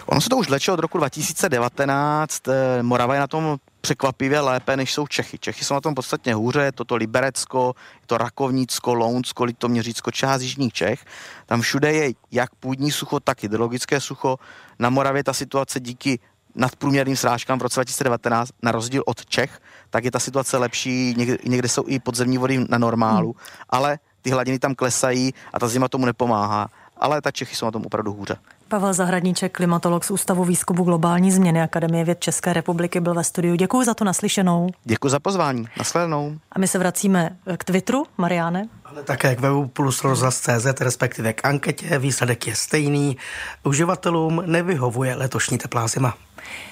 Ono 0.06 0.21
se 0.21 0.30
to 0.30 0.38
už 0.38 0.47
vleče 0.47 0.71
od 0.71 0.80
roku 0.80 0.97
2019. 0.97 2.47
Eh, 2.47 2.84
Morava 2.84 3.13
je 3.13 3.19
na 3.19 3.28
tom 3.28 3.58
překvapivě 3.88 4.39
lépe, 4.39 4.78
než 4.78 4.93
jsou 4.93 5.08
Čechy. 5.08 5.38
Čechy 5.38 5.65
jsou 5.65 5.73
na 5.73 5.82
tom 5.82 5.95
podstatně 5.95 6.34
hůře, 6.34 6.62
je 6.62 6.71
to 6.71 6.86
to 6.86 6.95
Liberecko, 6.95 7.76
je 8.02 8.08
to 8.08 8.17
Rakovnicko, 8.17 8.93
Lounsko, 8.93 9.43
Litoměřicko, 9.43 10.12
část 10.12 10.41
Jižních 10.41 10.73
Čech. 10.73 11.06
Tam 11.45 11.62
všude 11.62 11.93
je 11.93 12.12
jak 12.32 12.56
půdní 12.56 12.91
sucho, 12.91 13.19
tak 13.19 13.43
hydrologické 13.43 14.02
sucho. 14.02 14.39
Na 14.80 14.89
Moravě 14.89 15.23
ta 15.23 15.34
situace 15.34 15.80
díky 15.80 16.19
nadprůměrným 16.56 17.15
srážkám 17.15 17.60
v 17.60 17.62
roce 17.62 17.80
2019, 17.80 18.50
na 18.63 18.71
rozdíl 18.71 19.04
od 19.06 19.26
Čech, 19.26 19.60
tak 19.89 20.06
je 20.06 20.12
ta 20.12 20.19
situace 20.19 20.58
lepší, 20.58 21.13
někde, 21.17 21.38
někde 21.45 21.67
jsou 21.69 21.84
i 21.88 22.00
podzemní 22.00 22.38
vody 22.38 22.65
na 22.69 22.78
normálu, 22.78 23.32
hmm. 23.32 23.63
ale 23.69 24.00
ty 24.21 24.30
hladiny 24.30 24.60
tam 24.60 24.76
klesají 24.76 25.34
a 25.54 25.60
ta 25.60 25.67
zima 25.67 25.88
tomu 25.88 26.06
nepomáhá. 26.06 26.67
Ale 26.99 27.21
ta 27.21 27.31
Čechy 27.31 27.55
jsou 27.55 27.65
na 27.65 27.71
tom 27.71 27.86
opravdu 27.86 28.13
hůře. 28.13 28.36
Pavel 28.67 28.93
Zahradníček, 28.93 29.57
klimatolog 29.57 30.03
z 30.03 30.12
Ústavu 30.12 30.43
výzkumu 30.43 30.83
globální 30.83 31.31
změny 31.31 31.62
Akademie 31.62 32.03
věd 32.03 32.19
České 32.19 32.53
republiky, 32.53 32.99
byl 32.99 33.13
ve 33.13 33.23
studiu. 33.23 33.55
Děkuji 33.55 33.83
za 33.83 33.93
to 33.93 34.03
naslyšenou. 34.05 34.69
Děkuji 34.83 35.10
za 35.10 35.19
pozvání. 35.19 35.67
Nasledanou. 35.77 36.38
A 36.51 36.60
my 36.60 36.67
se 36.67 36.79
vracíme 36.79 37.38
k 37.57 37.63
Twitteru, 37.63 38.05
Mariáne. 38.17 38.67
Ale 38.86 39.03
také 39.03 39.36
k 39.36 39.39
webu 39.39 39.67
plus 39.67 40.03
rozhlas.cz, 40.03 40.81
respektive 40.81 41.33
k 41.33 41.45
anketě. 41.45 41.99
Výsledek 41.99 42.47
je 42.47 42.55
stejný. 42.55 43.17
Uživatelům 43.63 44.43
nevyhovuje 44.45 45.15
letošní 45.15 45.57
teplá 45.57 45.88
zima. 45.88 46.13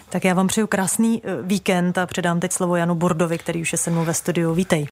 Tak 0.09 0.23
já 0.25 0.33
vám 0.33 0.47
přeju 0.47 0.67
krásný 0.67 1.21
eh, 1.23 1.41
víkend 1.41 1.97
a 1.97 2.05
předám 2.05 2.39
teď 2.39 2.51
slovo 2.51 2.75
Janu 2.75 2.95
Bordovi, 2.95 3.37
který 3.37 3.61
už 3.61 3.71
je 3.71 3.77
se 3.77 3.91
mnou 3.91 4.05
ve 4.05 4.13
studiu. 4.13 4.53
Vítej. 4.53 4.83